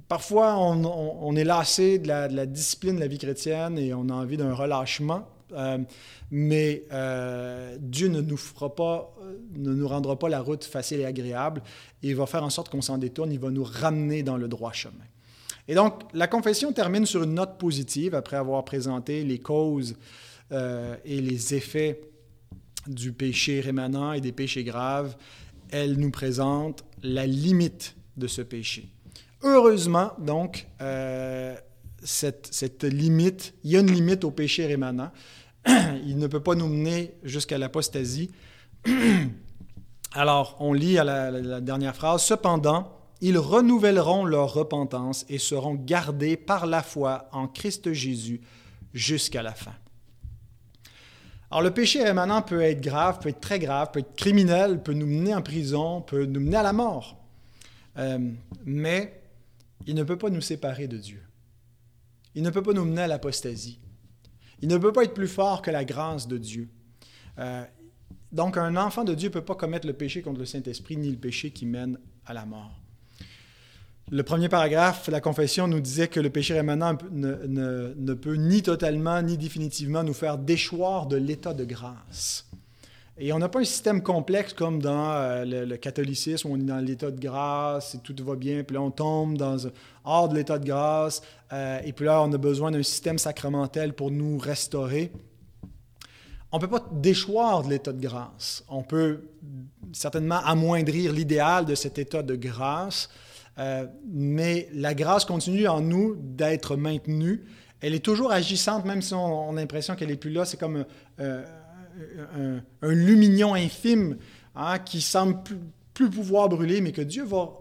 parfois, 0.08 0.58
on, 0.58 1.36
est 1.36 1.44
lassé 1.44 2.00
de 2.00 2.08
la, 2.08 2.46
discipline 2.48 2.96
de 2.96 3.02
la 3.02 3.08
vie 3.08 3.20
chrétienne 3.20 3.78
et 3.78 3.94
on 3.94 4.10
a 4.10 4.14
envie 4.14 4.38
d'un 4.38 4.54
relâchement. 4.54 5.28
Euh, 5.54 5.78
mais 6.32 6.84
Dieu 7.80 8.08
ne 8.08 8.22
nous 8.22 8.38
fera 8.38 8.74
pas, 8.74 9.16
ne 9.56 9.72
nous 9.72 9.88
rendra 9.88 10.18
pas 10.18 10.30
la 10.30 10.42
route 10.42 10.64
facile 10.64 11.02
et 11.02 11.06
agréable. 11.06 11.62
Il 12.02 12.16
va 12.16 12.26
faire 12.26 12.44
en 12.44 12.50
sorte 12.50 12.70
qu'on 12.70 12.82
s'en 12.82 12.98
détourne. 12.98 13.32
Il 13.32 13.40
va 13.40 13.52
nous 13.52 13.64
ramener 13.64 14.24
dans 14.24 14.38
le 14.38 14.48
droit 14.48 14.72
chemin. 14.72 15.06
Et 15.68 15.76
donc, 15.76 16.04
la 16.14 16.28
confession 16.28 16.72
termine 16.72 17.06
sur 17.06 17.24
une 17.24 17.34
note 17.34 17.58
positive 17.58 18.14
après 18.14 18.38
avoir 18.38 18.64
présenté 18.66 19.24
les 19.24 19.40
causes 19.40 19.96
euh, 20.52 20.96
et 21.06 21.22
les 21.22 21.56
effets 21.56 22.02
du 22.88 23.12
péché 23.12 23.62
rémanent 23.62 24.14
et 24.14 24.22
des 24.22 24.32
péchés 24.32 24.64
graves. 24.64 25.16
Elle 25.72 25.98
nous 25.98 26.12
présente 26.12 26.84
la 27.02 27.26
limite 27.26 27.96
de 28.16 28.28
ce 28.28 28.44
péché. 28.44 28.90
Heureusement, 29.42 30.12
donc, 30.20 30.68
euh, 30.82 31.56
cette, 32.04 32.84
limite, 32.84 33.56
il 33.64 33.72
y 33.72 33.78
a 33.78 33.80
une 33.80 33.92
limite 33.92 34.24
au 34.24 34.32
péché 34.32 34.68
rémanent. 34.68 35.12
il 35.68 36.18
ne 36.18 36.28
peut 36.28 36.42
pas 36.42 36.54
nous 36.54 36.68
mener 36.68 37.16
jusqu'à 37.24 37.58
l'apostasie. 37.58 38.32
Alors, 40.14 40.58
on 40.60 40.74
lit 40.74 41.00
à 41.00 41.04
la 41.04 41.60
dernière 41.60 41.96
phrase, 41.96 42.24
Cependant, 42.24 42.95
ils 43.22 43.38
renouvelleront 43.38 44.26
leur 44.26 44.54
repentance 44.54 45.26
et 45.30 45.38
seront 45.38 45.76
gardés 45.76 46.38
par 46.38 46.66
la 46.66 46.84
foi 46.84 47.30
en 47.32 47.48
Christ 47.48 47.94
Jésus 47.94 48.42
jusqu'à 48.94 49.42
la 49.42 49.54
fin. 49.54 49.74
Alors 51.52 51.64
le 51.64 51.72
péché 51.72 52.04
rémanent 52.04 52.42
peut 52.42 52.62
être 52.62 52.82
grave, 52.82 53.20
peut 53.20 53.30
être 53.30 53.40
très 53.40 53.60
grave, 53.60 53.92
peut 53.92 54.00
être 54.00 54.16
criminel, 54.16 54.82
peut 54.82 54.94
nous 54.94 55.06
mener 55.06 55.34
en 55.34 55.42
prison, 55.42 56.02
peut 56.02 56.26
nous 56.26 56.40
mener 56.40 56.58
à 56.58 56.64
la 56.64 56.74
mort. 56.74 57.24
Euh, 57.98 58.20
mais 58.66 59.22
il 59.86 59.96
ne 59.96 60.04
peut 60.04 60.18
pas 60.18 60.30
nous 60.30 60.42
séparer 60.42 60.88
de 60.88 60.98
Dieu. 60.98 61.22
Il 62.34 62.44
ne 62.44 62.50
peut 62.50 62.64
pas 62.64 62.74
nous 62.74 62.84
mener 62.84 63.04
à 63.04 63.08
l'apostasie. 63.08 63.80
Il 64.62 64.68
ne 64.68 64.78
peut 64.78 64.92
pas 64.92 65.04
être 65.04 65.14
plus 65.14 65.28
fort 65.28 65.62
que 65.62 65.72
la 65.72 65.86
grâce 65.86 66.28
de 66.28 66.38
Dieu. 66.38 66.70
Euh, 67.40 67.64
donc 68.32 68.58
un 68.58 68.76
enfant 68.76 69.04
de 69.04 69.14
Dieu 69.14 69.30
ne 69.30 69.34
peut 69.34 69.46
pas 69.46 69.56
commettre 69.56 69.88
le 69.88 69.94
péché 69.94 70.22
contre 70.22 70.40
le 70.40 70.46
Saint-Esprit 70.46 70.98
ni 70.98 71.10
le 71.10 71.18
péché 71.18 71.52
qui 71.52 71.66
mène 71.66 71.98
à 72.26 72.34
la 72.34 72.46
mort. 72.46 72.85
Le 74.12 74.22
premier 74.22 74.50
paragraphe, 74.50 75.08
la 75.08 75.20
confession 75.20 75.68
nous 75.68 75.80
disait 75.80 76.08
que 76.08 76.20
le 76.20 76.30
péché 76.30 76.54
rémanent 76.54 76.96
ne, 77.12 78.14
peut 78.14 78.36
ni 78.36 78.62
totalement 78.62 79.20
ni 79.24 79.36
définitivement 79.36 80.04
nous 80.04 80.14
faire 80.14 80.38
déchoir 80.38 81.08
de 81.08 81.18
l'état 81.18 81.56
de 81.56 81.66
grâce. 81.66 82.46
Et 83.18 83.34
on 83.34 83.40
n'a 83.40 83.50
pas 83.50 83.62
un 83.62 83.66
système 83.66 84.04
complexe 84.04 84.54
comme 84.54 84.80
dans 84.80 85.12
euh, 85.12 85.66
le, 85.66 85.78
catholicisme, 85.78 86.50
où 86.50 86.54
on 86.54 86.58
est 86.58 86.66
dans 86.66 86.86
l'état 86.86 87.10
de 87.10 87.20
grâce 87.20 87.96
et 87.96 88.00
tout 88.00 88.14
va 88.24 88.36
bien, 88.36 88.64
puis 88.64 88.76
là 88.76 88.82
on 88.82 88.92
tombe 88.92 89.42
hors 90.04 90.30
de 90.30 90.36
l'état 90.36 90.60
de 90.60 90.66
grâce, 90.66 91.24
euh, 91.52 91.80
et 91.84 91.92
puis 91.92 92.06
là 92.06 92.22
on 92.22 92.32
a 92.32 92.38
besoin 92.38 92.70
d'un 92.72 92.84
système 92.84 93.18
sacramentel 93.18 93.94
pour 93.94 94.12
nous 94.12 94.38
restaurer. 94.38 95.12
On 96.52 96.58
ne 96.58 96.62
peut 96.62 96.70
pas 96.70 96.86
déchoir 96.92 97.64
de 97.64 97.70
l'état 97.70 97.92
de 97.92 98.02
grâce. 98.02 98.64
On 98.68 98.84
peut 98.84 99.30
certainement 99.94 100.42
amoindrir 100.46 101.12
l'idéal 101.12 101.66
de 101.66 101.74
cet 101.74 101.98
état 101.98 102.22
de 102.22 102.36
grâce, 102.36 103.10
euh, 103.58 103.88
mais 104.06 104.68
la 104.74 104.94
grâce 104.94 105.26
continue 105.26 105.68
en 105.68 105.82
nous 105.82 106.16
d'être 106.20 106.76
maintenue. 106.76 107.46
Elle 107.82 107.94
est 107.94 108.04
toujours 108.04 108.32
agissante, 108.32 108.86
même 108.86 109.02
si 109.02 109.14
on, 109.14 109.56
a 109.56 109.60
l'impression 109.60 109.96
qu'elle 109.96 110.10
n'est 110.10 110.18
plus 110.18 110.32
là. 110.32 110.46
C'est 110.46 110.58
comme 110.58 110.86
euh, 111.20 111.44
un, 112.82 112.92
lumignon 112.92 113.54
infime 113.54 114.18
hein, 114.56 114.80
qui 114.80 115.02
semble 115.02 115.42
plus, 115.94 116.10
pouvoir 116.10 116.50
brûler, 116.50 116.82
mais 116.82 116.92
que 116.92 117.02
Dieu 117.02 117.24
va 117.24 117.52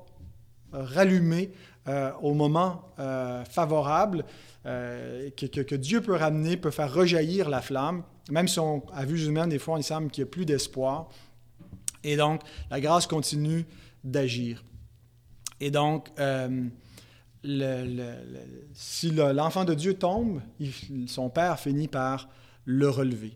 rallumer 0.73 1.53
euh, 1.87 2.11
au 2.23 2.35
moment 2.35 2.89
favorable, 3.49 4.25
que, 4.65 5.75
Dieu 5.75 6.01
peut 6.01 6.17
ramener, 6.17 6.57
peut 6.57 6.71
faire 6.71 6.93
rejaillir 6.93 7.49
la 7.49 7.61
flamme. 7.61 8.03
Même 8.31 8.49
si 8.49 8.59
on, 8.59 8.83
à 8.93 9.05
vue 9.05 9.27
humaine, 9.27 9.51
des 9.51 9.59
fois, 9.59 9.79
il 9.79 9.85
semble 9.85 10.11
qu'il 10.11 10.25
n'y 10.25 10.29
a 10.29 10.31
plus 10.31 10.47
d'espoir. 10.47 11.11
Et 12.03 12.17
donc, 12.17 12.41
la 12.71 12.81
grâce 12.81 13.07
continue 13.07 13.67
d'agir. 14.03 14.65
Et 15.65 15.71
donc, 15.71 16.11
euh, 16.19 16.69
si 18.75 19.11
l'enfant 19.13 19.65
de 19.65 19.73
Dieu 19.73 19.95
tombe, 19.95 20.43
son 21.07 21.31
père 21.31 21.59
finit 21.59 21.89
par 21.89 22.29
le 22.67 22.91
relever. 22.91 23.33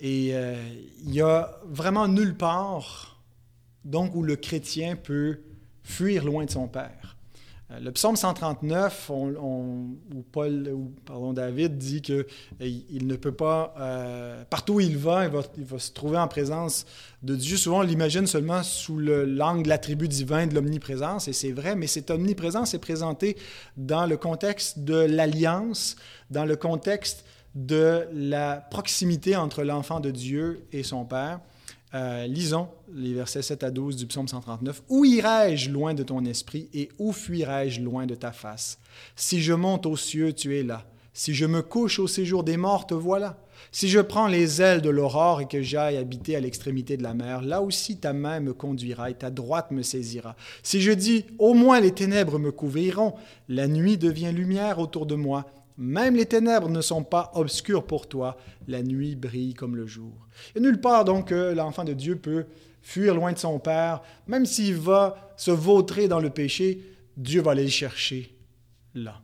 Et 0.00 0.30
euh, 0.32 0.56
il 1.04 1.14
y 1.14 1.20
a 1.20 1.60
vraiment 1.66 2.08
nulle 2.08 2.34
part 2.34 3.20
où 3.84 4.22
le 4.22 4.36
chrétien 4.36 4.96
peut 4.96 5.40
fuir 5.82 6.24
loin 6.24 6.46
de 6.46 6.50
son 6.50 6.68
père. 6.68 7.11
Euh, 7.72 7.80
le 7.80 7.92
psaume 7.92 8.16
139, 8.16 9.10
où, 9.10 9.96
Paul, 10.30 10.76
pardon, 11.04 11.32
David 11.32 11.78
dit 11.78 12.02
qu'il 12.02 12.14
euh, 12.14 12.24
il 12.60 13.06
ne 13.06 13.16
peut 13.16 13.32
pas, 13.32 13.74
euh, 13.78 14.44
partout 14.48 14.74
où 14.74 14.80
il 14.80 14.96
va, 14.96 15.26
il 15.56 15.64
va, 15.64 15.78
se 15.78 15.92
trouver 15.92 16.18
en 16.18 16.28
présence 16.28 16.86
de 17.22 17.34
Dieu. 17.34 17.56
Souvent, 17.56 17.80
on 17.80 17.82
l'imagine 17.82 18.26
seulement 18.26 18.62
sous 18.62 18.98
l'angle 18.98 19.64
de 19.64 19.68
l'attribut 19.68 20.08
divin 20.08 20.46
de 20.46 20.54
l'omniprésence, 20.54 21.28
et 21.28 21.32
c'est 21.32 21.52
vrai, 21.52 21.76
mais 21.76 21.86
cette 21.86 22.10
omniprésence 22.10 22.74
est 22.74 22.78
présentée 22.78 23.36
dans 23.76 24.06
le 24.06 24.16
contexte 24.16 24.80
de 24.80 24.96
l'alliance, 24.96 25.96
dans 26.30 26.44
le 26.44 26.56
contexte 26.56 27.24
de 27.54 28.06
la 28.12 28.56
proximité 28.56 29.36
entre 29.36 29.62
l'enfant 29.62 30.00
de 30.00 30.10
Dieu 30.10 30.66
et 30.72 30.82
son 30.82 31.04
Père. 31.04 31.40
Euh, 31.94 32.26
lisons 32.26 32.68
les 32.94 33.12
versets 33.12 33.42
7 33.42 33.64
à 33.64 33.70
12 33.70 33.96
du 33.96 34.06
psaume 34.06 34.28
139. 34.28 34.82
Où 34.88 35.04
irai-je 35.04 35.70
loin 35.70 35.94
de 35.94 36.02
ton 36.02 36.24
esprit 36.24 36.68
et 36.72 36.88
où 36.98 37.12
fuirai-je 37.12 37.82
loin 37.82 38.06
de 38.06 38.14
ta 38.14 38.32
face? 38.32 38.78
Si 39.14 39.42
je 39.42 39.52
monte 39.52 39.86
aux 39.86 39.96
cieux, 39.96 40.32
tu 40.32 40.58
es 40.58 40.62
là. 40.62 40.86
Si 41.14 41.34
je 41.34 41.44
me 41.44 41.60
couche 41.60 41.98
au 41.98 42.06
séjour 42.06 42.42
des 42.42 42.56
morts, 42.56 42.86
te 42.86 42.94
voilà. 42.94 43.36
Si 43.70 43.88
je 43.88 44.00
prends 44.00 44.26
les 44.26 44.62
ailes 44.62 44.80
de 44.80 44.88
l'aurore 44.88 45.42
et 45.42 45.46
que 45.46 45.60
j'aille 45.60 45.98
habiter 45.98 46.34
à 46.36 46.40
l'extrémité 46.40 46.96
de 46.96 47.02
la 47.02 47.12
mer, 47.12 47.42
là 47.42 47.60
aussi 47.60 47.98
ta 47.98 48.14
main 48.14 48.40
me 48.40 48.54
conduira 48.54 49.10
et 49.10 49.14
ta 49.14 49.30
droite 49.30 49.70
me 49.70 49.82
saisira. 49.82 50.36
Si 50.62 50.80
je 50.80 50.92
dis, 50.92 51.26
au 51.38 51.52
moins 51.52 51.80
les 51.80 51.92
ténèbres 51.92 52.38
me 52.38 52.50
couvriront, 52.50 53.14
la 53.48 53.68
nuit 53.68 53.98
devient 53.98 54.32
lumière 54.32 54.78
autour 54.78 55.04
de 55.04 55.14
moi, 55.14 55.46
même 55.76 56.16
les 56.16 56.26
ténèbres 56.26 56.68
ne 56.68 56.80
sont 56.80 57.04
pas 57.04 57.30
obscures 57.34 57.86
pour 57.86 58.08
toi, 58.08 58.36
la 58.68 58.82
nuit 58.82 59.16
brille 59.16 59.54
comme 59.54 59.76
le 59.76 59.86
jour. 59.86 60.28
Et 60.54 60.60
nulle 60.60 60.80
part 60.80 61.04
donc 61.04 61.28
que 61.28 61.52
l'enfant 61.52 61.84
de 61.84 61.92
Dieu 61.92 62.16
peut 62.16 62.46
fuir 62.82 63.14
loin 63.14 63.32
de 63.32 63.38
son 63.38 63.58
Père, 63.58 64.02
même 64.26 64.46
s'il 64.46 64.76
va 64.76 65.32
se 65.36 65.50
vautrer 65.50 66.08
dans 66.08 66.20
le 66.20 66.30
péché, 66.30 66.82
Dieu 67.16 67.40
va 67.42 67.52
aller 67.52 67.64
le 67.64 67.70
chercher 67.70 68.36
là. 68.94 69.22